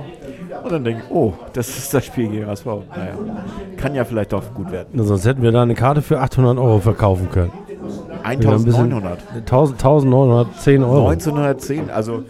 [0.63, 2.67] Und dann denke ich, oh, das ist das Spiel gegen HSV.
[2.67, 3.15] Naja,
[3.77, 4.89] kann ja vielleicht doch gut werden.
[4.93, 7.53] Na, Sonst hätten wir da eine Karte für 800 Euro verkaufen können.
[8.23, 9.19] Ja, ein bisschen- 1900.
[9.47, 11.09] 1000, 1910 Euro.
[11.09, 12.25] 1910, also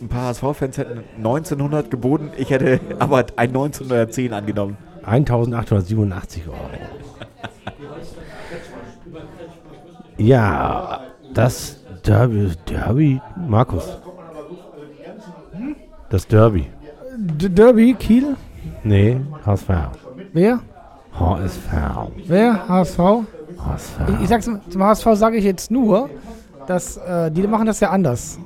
[0.00, 4.76] ein paar HSV-Fans hätten 1900 geboten, ich hätte aber ein 1910 angenommen.
[5.04, 6.56] 1887 Euro.
[10.18, 11.00] Ja,
[11.34, 13.98] das Derby, Derby, Markus.
[16.08, 16.66] Das Derby.
[17.18, 18.36] D Derby, Kiel.
[18.84, 19.68] Nee, HSV.
[20.32, 20.60] Wer?
[21.18, 21.72] HSV.
[22.26, 22.68] Wer?
[22.68, 22.98] HSV?
[24.08, 26.08] Ich, ich sag's zum zum HSV sage ich jetzt nur,
[26.66, 28.38] dass äh, die machen das ja anders.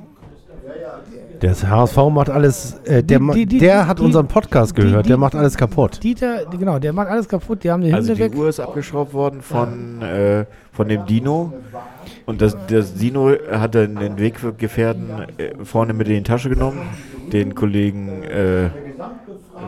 [1.41, 4.81] Der HSV macht alles, äh, der, Die- die- die- der hat die- unseren Podcast die-
[4.83, 6.01] gehört, die- der macht alles kaputt.
[6.03, 8.39] Dieter, die- genau, der macht alles kaputt, die haben die Also Hände die weg.
[8.39, 11.51] Uhr ist abgeschraubt worden von, äh, von dem Dino.
[12.27, 15.09] Und das, das Dino hat dann den Weggefährten
[15.39, 16.79] äh, vorne mit in die Tasche genommen.
[17.33, 18.69] Den Kollegen äh,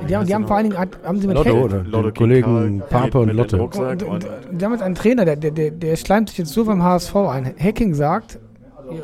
[0.07, 1.83] Die haben, die haben vor allen Dingen hat- haben sie mit Lotte, Hände- oder?
[1.83, 3.61] Lotte Den Kollegen Karl Pape und Lotte.
[3.61, 4.25] Und, und,
[4.61, 7.53] jetzt einen Trainer, der, der, der, schleimt sich jetzt so beim HSV ein.
[7.57, 8.39] Hacking sagt,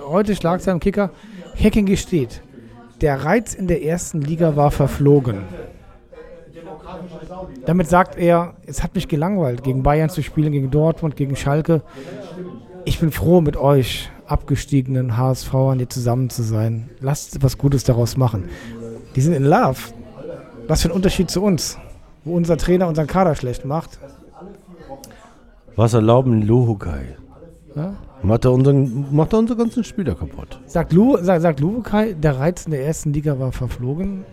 [0.07, 1.12] heute Schlagzeile im Kicker,
[1.62, 2.41] Hacking gesteht,
[3.01, 5.43] der Reiz in der ersten Liga war verflogen.
[7.66, 11.82] Damit sagt er, es hat mich gelangweilt, gegen Bayern zu spielen, gegen Dortmund, gegen Schalke.
[12.86, 16.89] Ich bin froh, mit euch abgestiegenen HSVern hier zusammen zu sein.
[16.99, 18.45] Lasst was Gutes daraus machen.
[19.15, 19.80] Die sind in Love.
[20.67, 21.77] Was für ein Unterschied zu uns,
[22.23, 23.99] wo unser Trainer unseren Kader schlecht macht.
[25.75, 27.17] Was erlauben Luhukai?
[27.75, 27.95] Ja?
[28.21, 30.59] Macht er unseren, macht er unsere ganzen Spieler kaputt.
[30.65, 34.25] Sagt, Lu, sagt, sagt Lubukai, der Reiz in der ersten Liga war verflogen.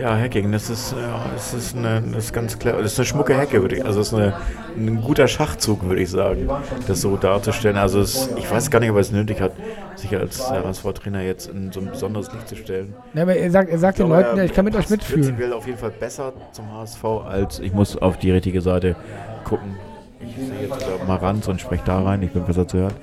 [0.00, 2.74] Ja, Hacking, das ist, ja, das ist, eine, das ist ganz klar.
[2.80, 3.84] Das ist eine schmucke Hecke, würde ich.
[3.84, 4.34] Also es ist eine,
[4.76, 6.48] ein guter Schachzug, würde ich sagen,
[6.86, 7.76] das so darzustellen.
[7.76, 9.52] Also es, ich weiß gar nicht, ob er es nötig hat,
[9.96, 12.94] sich als äh, HSV-Trainer jetzt in so ein besonderes Licht zu stellen.
[13.14, 15.22] Ja, aber er sagt, er sagt den Leuten, ich kann mit euch mitfühlen.
[15.22, 18.96] Prinzipiell auf jeden Fall besser zum HSV als ich muss auf die richtige Seite
[19.44, 19.76] gucken.
[20.20, 22.94] Ich sehe jetzt mal ran und spreche da rein, ich bin besser zu hören.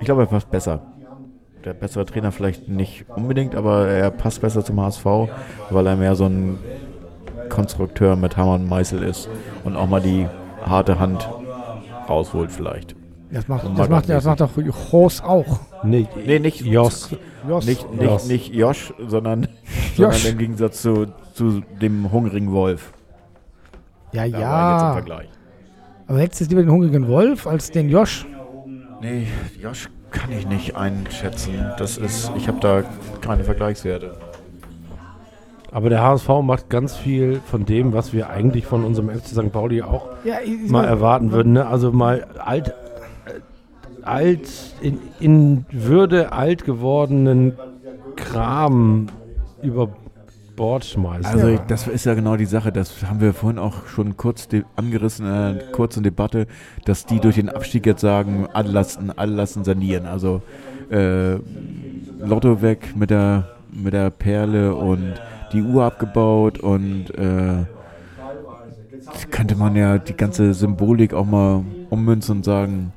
[0.00, 0.80] Ich glaube, er passt besser.
[1.66, 5.04] Der bessere Trainer vielleicht nicht unbedingt, aber er passt besser zum HSV,
[5.70, 6.60] weil er mehr so ein
[7.48, 9.28] Konstrukteur mit Hammer und Meißel ist
[9.64, 10.28] und auch mal die
[10.64, 11.28] harte Hand
[12.08, 12.94] rausholt vielleicht.
[13.32, 14.50] Das macht, das macht, das macht doch
[14.92, 15.58] Horst auch.
[15.82, 17.10] Nee, Nee, nicht Jos.
[17.48, 17.66] Jos.
[17.66, 18.26] Nicht, Josh.
[18.26, 19.48] nicht, nicht Josh, sondern,
[19.96, 20.18] Josh.
[20.18, 22.92] sondern im Gegensatz zu, zu dem hungrigen Wolf.
[24.12, 24.92] Ja, Da war jetzt im ja.
[24.92, 25.28] Vergleich.
[26.06, 28.24] Aber hättest du lieber den hungrigen Wolf als den Josh?
[29.02, 29.26] Nee,
[29.60, 31.72] Josh kann ich nicht einschätzen.
[31.78, 32.82] Das ist, ich habe da
[33.20, 34.16] keine Vergleichswerte.
[35.72, 39.52] Aber der HSV macht ganz viel von dem, was wir eigentlich von unserem FC St.
[39.52, 41.52] Pauli auch Ja, ich, mal erwarten würden.
[41.52, 41.66] Ne?
[41.66, 44.48] Also mal alt, äh, alt
[44.80, 47.58] in, in Würde alt gewordenen
[48.16, 49.08] Kram
[49.62, 49.90] über
[50.56, 51.26] Bord schmeißen.
[51.26, 54.48] Also ich- das ist ja genau die Sache, das haben wir vorhin auch schon kurz
[54.74, 56.46] angerissen in einer kurzen Debatte,
[56.84, 60.06] dass die durch den Abstieg jetzt sagen, alle lassen, alle lassen sanieren.
[60.06, 60.42] Also
[60.90, 61.34] äh,
[62.20, 65.14] Lotto weg mit der, mit der Perle und
[65.52, 67.64] die Uhr abgebaut und äh,
[69.30, 72.92] könnte man ja die ganze Symbolik auch mal ummünzen und sagen,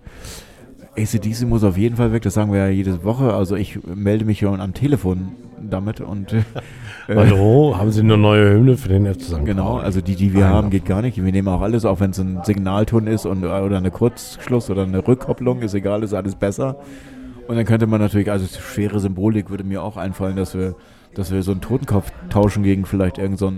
[0.97, 3.33] ACDC muss auf jeden Fall weg, das sagen wir ja jede Woche.
[3.33, 6.41] Also ich melde mich schon am Telefon damit und äh,
[7.15, 9.45] Hallo, haben Sie eine neue Hymne für den FC St.
[9.45, 10.55] Genau, also die, die wir Einer.
[10.55, 11.17] haben, geht gar nicht.
[11.23, 14.83] Wir nehmen auch alles, auch wenn es ein Signalton ist und, oder eine Kurzschluss oder
[14.83, 16.75] eine Rückkopplung, ist egal, ist alles besser.
[17.47, 20.75] Und dann könnte man natürlich, also schwere Symbolik würde mir auch einfallen, dass wir,
[21.15, 23.51] dass wir so einen Totenkopf tauschen gegen vielleicht irgend so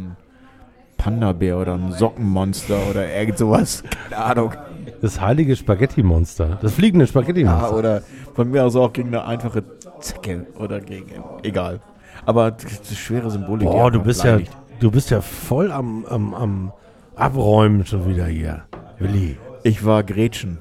[0.98, 3.84] Panda-Bär oder ein Sockenmonster oder irgend sowas.
[4.10, 4.54] Keine Ahnung.
[5.02, 6.58] Das heilige Spaghetti-Monster.
[6.62, 7.76] Das fliegende Ja, Spaghetti-Monster.
[7.76, 8.02] oder
[8.34, 9.64] von mir aus auch gegen eine einfache
[10.00, 11.82] Zecke oder gegen, egal.
[12.26, 13.68] Aber die, die schwere Symbolik.
[13.68, 14.40] die Boah, du bist ja,
[14.80, 16.72] du bist ja voll am, am, am
[17.16, 18.64] Abräumen schon wieder hier.
[19.00, 19.38] Willi.
[19.64, 20.58] Ich war Gretchen.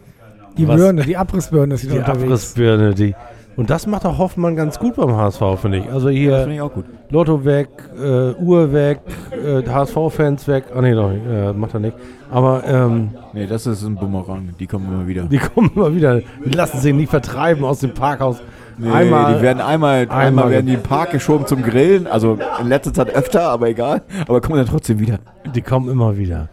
[0.59, 0.77] Die Was?
[0.77, 2.23] Birne, die Abrissbirne ist wieder Die unterwegs.
[2.25, 3.15] Abrissbirne, die.
[3.57, 5.91] Und das macht auch Hoffmann ganz gut beim HSV, finde ich.
[5.91, 6.87] Also Das hier finde ich auch gut.
[7.11, 9.01] Lotto weg, äh, Uhr weg,
[9.33, 10.65] äh, HSV-Fans weg.
[10.75, 11.97] Ah nee, doch äh, macht er nicht.
[12.31, 14.55] Aber ähm, Nee, das ist ein Bumerang.
[14.59, 15.25] Die kommen immer wieder.
[15.25, 18.41] die kommen immer wieder, die lassen sich nicht vertreiben aus dem Parkhaus.
[18.81, 22.07] Nee, einmal, die werden einmal, einmal, einmal- werden die im Park geschoben zum Grillen.
[22.07, 24.03] Also in letzter Zeit öfter, aber egal.
[24.27, 25.19] Aber kommen dann trotzdem wieder.
[25.55, 26.49] die kommen immer wieder.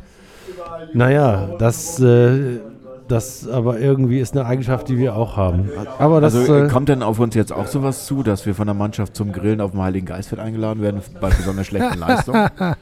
[0.93, 2.59] Naja, das, äh,
[3.07, 5.69] das aber irgendwie ist eine Eigenschaft, die wir auch haben.
[5.99, 8.67] Aber das, also äh, kommt denn auf uns jetzt auch sowas zu, dass wir von
[8.67, 12.49] der Mannschaft zum Grillen auf dem Heiligen Geistfeld eingeladen werden bei besonders schlechten Leistungen?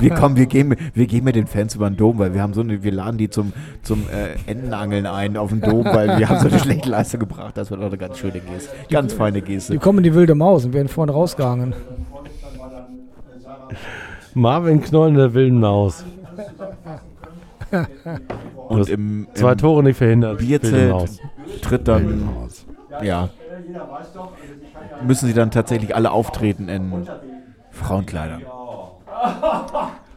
[0.00, 2.42] wir kommen, wir gehen, mit- wir gehen mit den Fans über den Dom, weil wir
[2.42, 3.52] haben so eine, wir laden die zum,
[3.82, 7.56] zum äh, Entenangeln ein auf den Dom, weil wir haben so eine schlechte Leistung gebracht.
[7.56, 8.70] Das wird auch eine ganz schöne Geste.
[8.90, 9.78] Ganz feine Die Geste.
[9.78, 11.74] kommen in die wilde Maus und werden vorne rausgegangen.
[14.34, 16.04] Marvin Knoll in der wilden Maus.
[18.68, 20.38] Und im, Zwei im Tore nicht verhindert.
[20.38, 21.20] Bierzelt
[21.62, 22.28] tritt dann,
[23.02, 23.28] ja,
[25.04, 26.92] müssen sie dann tatsächlich alle auftreten in
[27.70, 28.42] Frauenkleidern.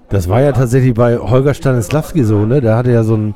[0.10, 2.62] Das war ja tatsächlich bei Holger Stanislawski so, ne?
[2.62, 3.36] Der hatte ja so ein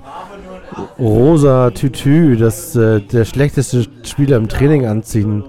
[0.97, 5.43] rosa Tütü, das äh, der schlechteste Spieler im Training anziehen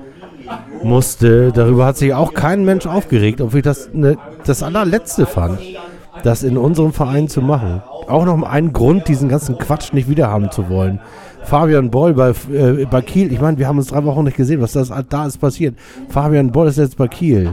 [0.83, 1.51] musste.
[1.53, 5.61] Darüber hat sich auch kein Mensch aufgeregt, obwohl ich das ne, das allerletzte fand,
[6.23, 7.83] das in unserem Verein zu machen.
[8.07, 11.01] Auch noch ein Grund, diesen ganzen Quatsch nicht wiederhaben zu wollen.
[11.45, 14.61] Fabian Boll bei, äh, bei Kiel, ich meine, wir haben uns drei Wochen nicht gesehen,
[14.61, 15.75] was das da ist passiert.
[16.09, 17.53] Fabian Boll ist jetzt bei Kiel.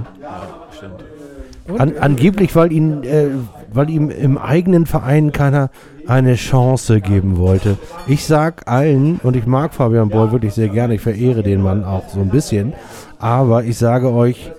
[1.78, 3.28] An, angeblich, weil, ihn, äh,
[3.72, 5.70] weil ihm im eigenen Verein keiner
[6.08, 7.78] eine Chance geben wollte.
[8.08, 11.84] Ich sag allen, und ich mag Fabian Boll wirklich sehr gerne, ich verehre den Mann
[11.84, 12.74] auch so ein bisschen,
[13.20, 14.52] aber ich sage euch,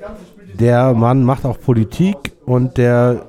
[0.58, 3.26] der Mann macht auch Politik und der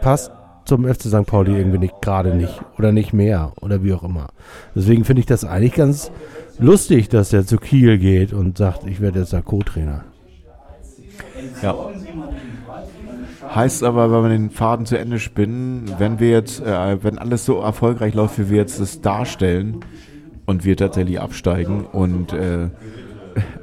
[0.00, 0.32] passt
[0.64, 1.26] zum FC St.
[1.26, 4.28] Pauli irgendwie nicht, gerade nicht oder nicht mehr oder wie auch immer.
[4.74, 6.10] Deswegen finde ich das eigentlich ganz
[6.58, 10.04] lustig, dass er zu Kiel geht und sagt, ich werde jetzt der Co-Trainer.
[11.62, 11.74] Ja.
[13.54, 17.44] Heißt aber, wenn wir den Faden zu Ende spinnen, wenn wir jetzt, äh, wenn alles
[17.44, 19.80] so erfolgreich läuft, wie wir jetzt das darstellen
[20.46, 22.68] und wir tatsächlich absteigen und äh,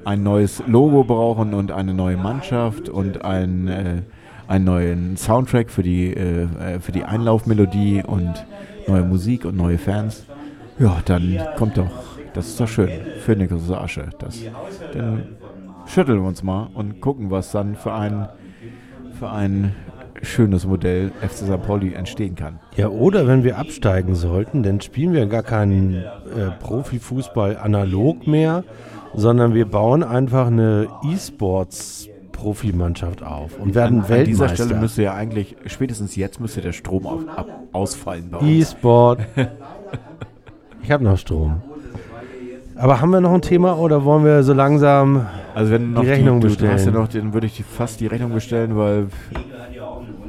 [0.06, 4.02] ein neues Logo brauchen und eine neue Mannschaft und ein, äh,
[4.48, 8.46] einen neuen Soundtrack für die, äh, äh, für die Einlaufmelodie und
[8.88, 10.26] neue Musik und neue Fans,
[10.80, 11.90] ja, dann kommt doch,
[12.34, 14.10] das ist doch schön, für Niklas Asche.
[14.20, 14.40] Das,
[14.94, 15.24] dann
[15.86, 18.28] schütteln wir uns mal und gucken, was dann für ein,
[19.16, 19.74] für ein
[20.22, 21.61] schönes Modell FC St.
[21.66, 22.59] Pauli entstehen kann.
[22.76, 26.03] Ja, oder wenn wir absteigen sollten, dann spielen wir gar keinen äh,
[26.59, 28.66] Profifußball analog mehr,
[29.13, 34.66] sondern wir bauen einfach eine E-Sports-Profimannschaft auf und werden an, an dieser Weltmeister.
[34.66, 38.49] Stelle müsste ja eigentlich, spätestens jetzt müsste der Strom auf, ab, ausfallen bei uns.
[38.49, 39.20] E-Sport.
[40.84, 41.61] ich habe noch Strom.
[42.76, 46.10] Aber haben wir noch ein Thema oder wollen wir so langsam Also wenn noch Die
[46.10, 46.93] Rechnung du, du hast ja bestellen.
[46.95, 49.08] noch, den würde ich die, fast die Rechnung bestellen, weil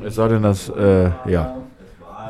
[0.04, 1.56] es sei denn, dass, äh, ja,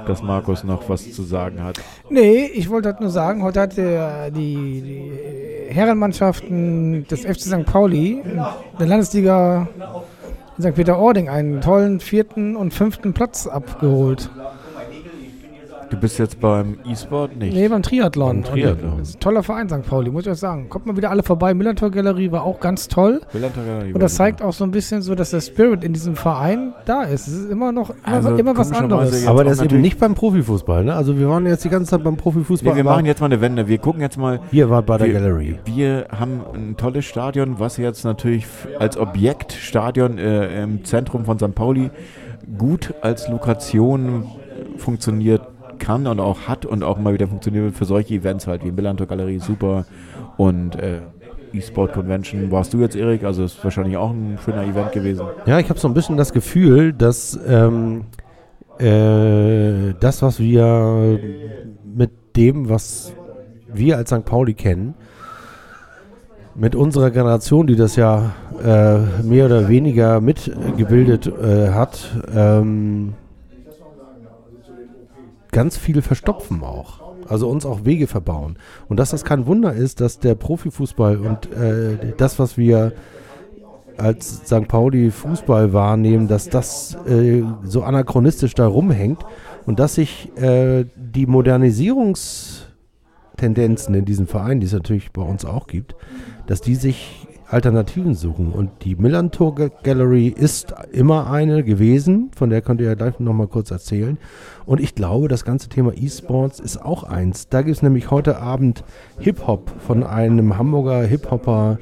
[0.07, 1.79] dass Markus noch was zu sagen hat.
[2.09, 4.83] Nee, ich wollte halt nur sagen, heute hat der, die,
[5.69, 7.67] die Herrenmannschaften des FC St.
[7.67, 8.23] Pauli
[8.81, 9.69] der Landesliga
[10.57, 10.75] in St.
[10.75, 14.31] Peter-Ording einen tollen vierten und fünften Platz abgeholt.
[15.89, 17.55] Du bist jetzt beim E-Sport nicht?
[17.55, 18.43] Nee, beim Triathlon.
[18.43, 18.93] Beim Triathlon.
[18.93, 19.83] Und das ist ein toller Verein, St.
[19.83, 20.69] Pauli, muss ich euch sagen.
[20.69, 21.55] Kommt mal wieder alle vorbei.
[21.55, 23.21] Millantor Galerie war auch ganz toll.
[23.33, 27.03] Und das zeigt auch so ein bisschen so, dass der Spirit in diesem Verein da
[27.03, 27.29] ist.
[27.29, 29.27] Es ist immer noch immer, Also, immer was anderes.
[29.27, 30.95] Aber das ist eben nicht beim Profifußball, ne?
[30.95, 32.73] Also wir waren jetzt die ganze Zeit beim Profifußball.
[32.73, 33.69] Nee, wir machen jetzt mal eine Wende.
[33.69, 34.41] Wir gucken jetzt mal.
[34.51, 35.59] Hier war bei der wir, Gallery.
[35.67, 38.47] Wir haben ein tolles Stadion, was jetzt natürlich
[38.81, 41.55] als Objektstadion äh, im Zentrum von St.
[41.55, 41.91] Pauli
[42.59, 44.25] gut als Lokation
[44.79, 45.43] funktioniert
[45.79, 49.07] kann und auch hat und auch mal wieder funktioniert für solche Events halt wie Millantor
[49.07, 49.85] Galerie, super
[50.37, 51.01] und äh,
[51.53, 52.51] E-Sport Convention.
[52.51, 53.25] Warst du jetzt, Erik?
[53.25, 55.27] Also ist wahrscheinlich auch ein schöner Event gewesen.
[55.47, 58.07] Ja, ich habe so ein bisschen das Gefühl, dass ähm,
[58.79, 61.19] äh, das, was wir
[61.85, 63.13] mit dem, was
[63.73, 64.25] wir als St.
[64.25, 64.95] Pauli kennen,
[66.55, 73.15] mit unserer Generation, die das ja äh, mehr oder weniger mitgebildet äh, hat, ähm,
[75.57, 77.01] ganz viel verstopfen auch.
[77.27, 78.59] Also uns auch Wege verbauen.
[78.89, 82.93] Und dass das kein Wunder ist, dass der Profifußball und äh, das, was wir
[83.97, 84.69] als St.
[84.69, 89.25] Pauli Fußball wahrnehmen, dass das äh, so anachronistisch da rumhängt
[89.65, 95.69] und dass sich äh, die Modernisierungstendenzen in diesem Verein, die es natürlich bei uns auch
[95.69, 95.97] gibt,
[96.47, 98.53] dass die sich Alternativen suchen.
[98.53, 103.21] Und die Millantor Ga- Gallery ist immer eine gewesen, von der könnt ihr ja gleich
[103.21, 104.19] nochmal kurz erzählen.
[104.65, 107.49] Und ich glaube, das ganze Thema E-Sports ist auch eins.
[107.49, 108.85] Da gibt es nämlich heute Abend
[109.19, 111.79] Hip-Hop von einem Hamburger Hip-Hopper,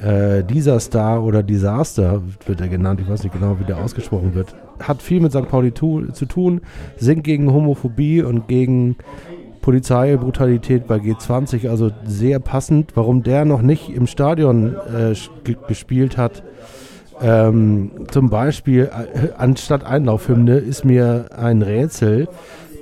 [0.00, 4.34] äh, dieser Star oder Disaster wird er genannt, ich weiß nicht genau, wie der ausgesprochen
[4.34, 4.54] wird.
[4.80, 5.48] Hat viel mit St.
[5.48, 6.60] Pauli tu zu tun,
[6.96, 8.96] singt gegen Homophobie und gegen
[9.68, 12.92] Polizeibrutalität bei G20, also sehr passend.
[12.94, 15.14] Warum der noch nicht im Stadion äh,
[15.66, 16.42] gespielt hat,
[17.20, 22.28] ähm, zum Beispiel äh, anstatt Einlaufhymne, ist mir ein Rätsel.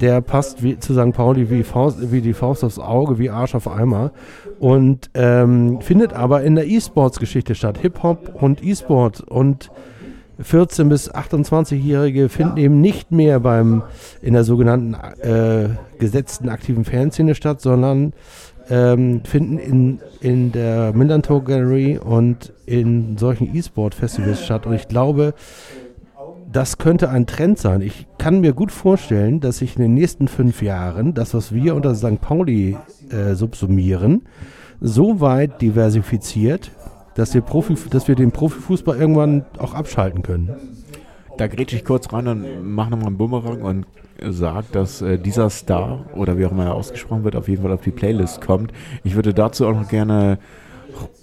[0.00, 1.12] Der passt wie, zu St.
[1.12, 4.12] Pauli wie, Faust, wie die Faust aufs Auge, wie Arsch auf Eimer.
[4.60, 7.78] Und ähm, findet aber in der E-Sports-Geschichte statt.
[7.78, 9.22] Hip-Hop und E-Sport.
[9.22, 9.72] Und
[10.42, 13.82] 14- bis 28-Jährige finden eben nicht mehr beim
[14.20, 15.68] in der sogenannten äh,
[15.98, 18.12] gesetzten aktiven Fanszene statt, sondern
[18.68, 24.66] ähm, finden in, in der Millantor Gallery und in solchen E-Sport-Festivals statt.
[24.66, 25.34] Und ich glaube,
[26.52, 27.80] das könnte ein Trend sein.
[27.80, 31.74] Ich kann mir gut vorstellen, dass sich in den nächsten fünf Jahren das, was wir
[31.74, 32.20] unter St.
[32.20, 32.76] Pauli
[33.10, 34.22] äh, subsumieren,
[34.80, 36.70] so weit diversifiziert,
[37.16, 40.50] dass wir, Profi, dass wir den Profifußball irgendwann auch abschalten können.
[41.38, 43.86] Da grätsche ich kurz rein und mache nochmal einen Bumerang und
[44.22, 47.72] sage, dass äh, dieser Star, oder wie auch immer er ausgesprochen wird, auf jeden Fall
[47.72, 48.72] auf die Playlist kommt.
[49.02, 50.38] Ich würde dazu auch noch gerne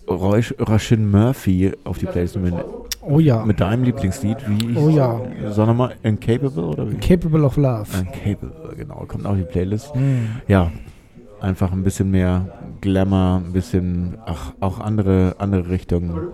[0.08, 2.60] Rashin Murphy auf die Playlist nehmen.
[3.02, 3.44] Oh ja.
[3.46, 5.20] Mit deinem Lieblingslied, wie Oh ja.
[5.50, 6.96] Sag nochmal, Incapable oder wie?
[6.96, 7.88] Capable of Love.
[7.98, 9.96] Incapable, genau, kommt auf die Playlist.
[9.96, 10.30] Mhm.
[10.48, 10.72] Ja,
[11.42, 12.46] einfach ein bisschen mehr
[12.84, 16.28] Glamour, ein bisschen, ach, auch andere, andere Richtungen.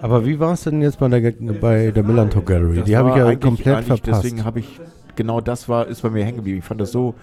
[0.00, 2.78] Aber wie war es denn jetzt bei der, bei der Millantor Gallery?
[2.78, 4.24] Das Die habe ich ja komplett verpasst.
[4.24, 4.80] Deswegen habe ich,
[5.14, 6.58] genau das war, ist bei mir hängen geblieben.
[6.58, 7.14] Ich fand das so,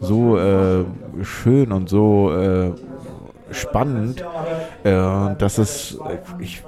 [0.00, 0.84] so äh,
[1.22, 2.72] schön und so äh,
[3.52, 4.24] spannend,
[4.82, 4.90] äh,
[5.38, 5.96] dass es,
[6.40, 6.64] ich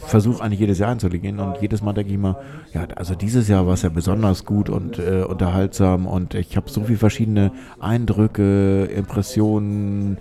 [0.00, 2.36] versuche eigentlich jedes Jahr einzulegen und jedes Mal denke ich mal,
[2.72, 6.68] ja, also dieses Jahr war es ja besonders gut und äh, unterhaltsam und ich habe
[6.70, 10.18] so viele verschiedene Eindrücke, Impressionen,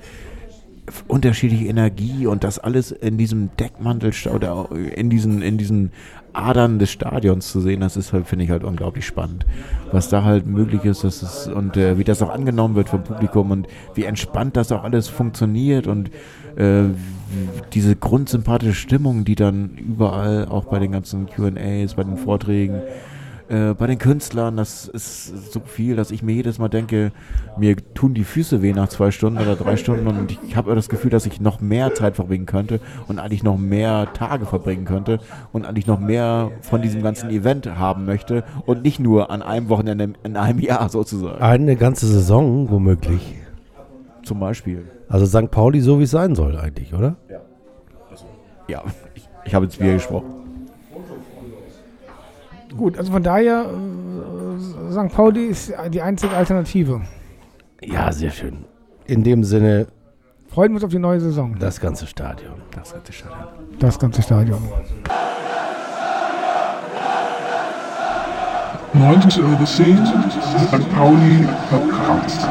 [1.08, 5.92] unterschiedliche Energie und das alles in diesem Deckmantel oder in diesen, in diesen
[6.34, 9.46] Adern des Stadions zu sehen, das ist halt, finde ich halt unglaublich spannend.
[9.92, 13.04] Was da halt möglich ist, das ist und äh, wie das auch angenommen wird vom
[13.04, 16.12] Publikum und wie entspannt das auch alles funktioniert und
[16.56, 16.84] äh,
[17.74, 22.82] diese grundsympathische Stimmung, die dann überall auch bei den ganzen QAs, bei den Vorträgen,
[23.50, 27.12] äh, bei den Künstlern, das ist so viel, dass ich mir jedes Mal denke,
[27.58, 30.88] mir tun die Füße weh nach zwei Stunden oder drei Stunden und ich habe das
[30.88, 35.20] Gefühl, dass ich noch mehr Zeit verbringen könnte und eigentlich noch mehr Tage verbringen könnte
[35.52, 39.70] und eigentlich noch mehr von diesem ganzen Event haben möchte und nicht nur an einem
[39.70, 41.42] Wochenende in einem Jahr sozusagen.
[41.42, 43.36] Eine ganze Saison womöglich.
[44.24, 44.86] Zum Beispiel.
[45.08, 45.50] Also St.
[45.50, 47.16] Pauli so, wie es sein soll eigentlich, oder?
[48.68, 48.84] Ja,
[49.16, 50.39] ich, ich habe ins Bier gesprochen.
[52.78, 55.14] Gut, also von daher, äh, St.
[55.14, 57.02] Pauli ist die einzige Alternative.
[57.82, 58.66] Ja, sehr schön.
[59.06, 59.88] In dem Sinne,
[60.50, 61.56] Freuen wir uns auf die neue Saison.
[61.60, 62.54] das ganze Stadion.
[62.72, 63.48] Das ganze Stadion.
[63.80, 64.60] Das ganze Stadion.
[68.94, 70.96] 90 Euro 10, St.
[70.96, 72.48] Pauli Podcast.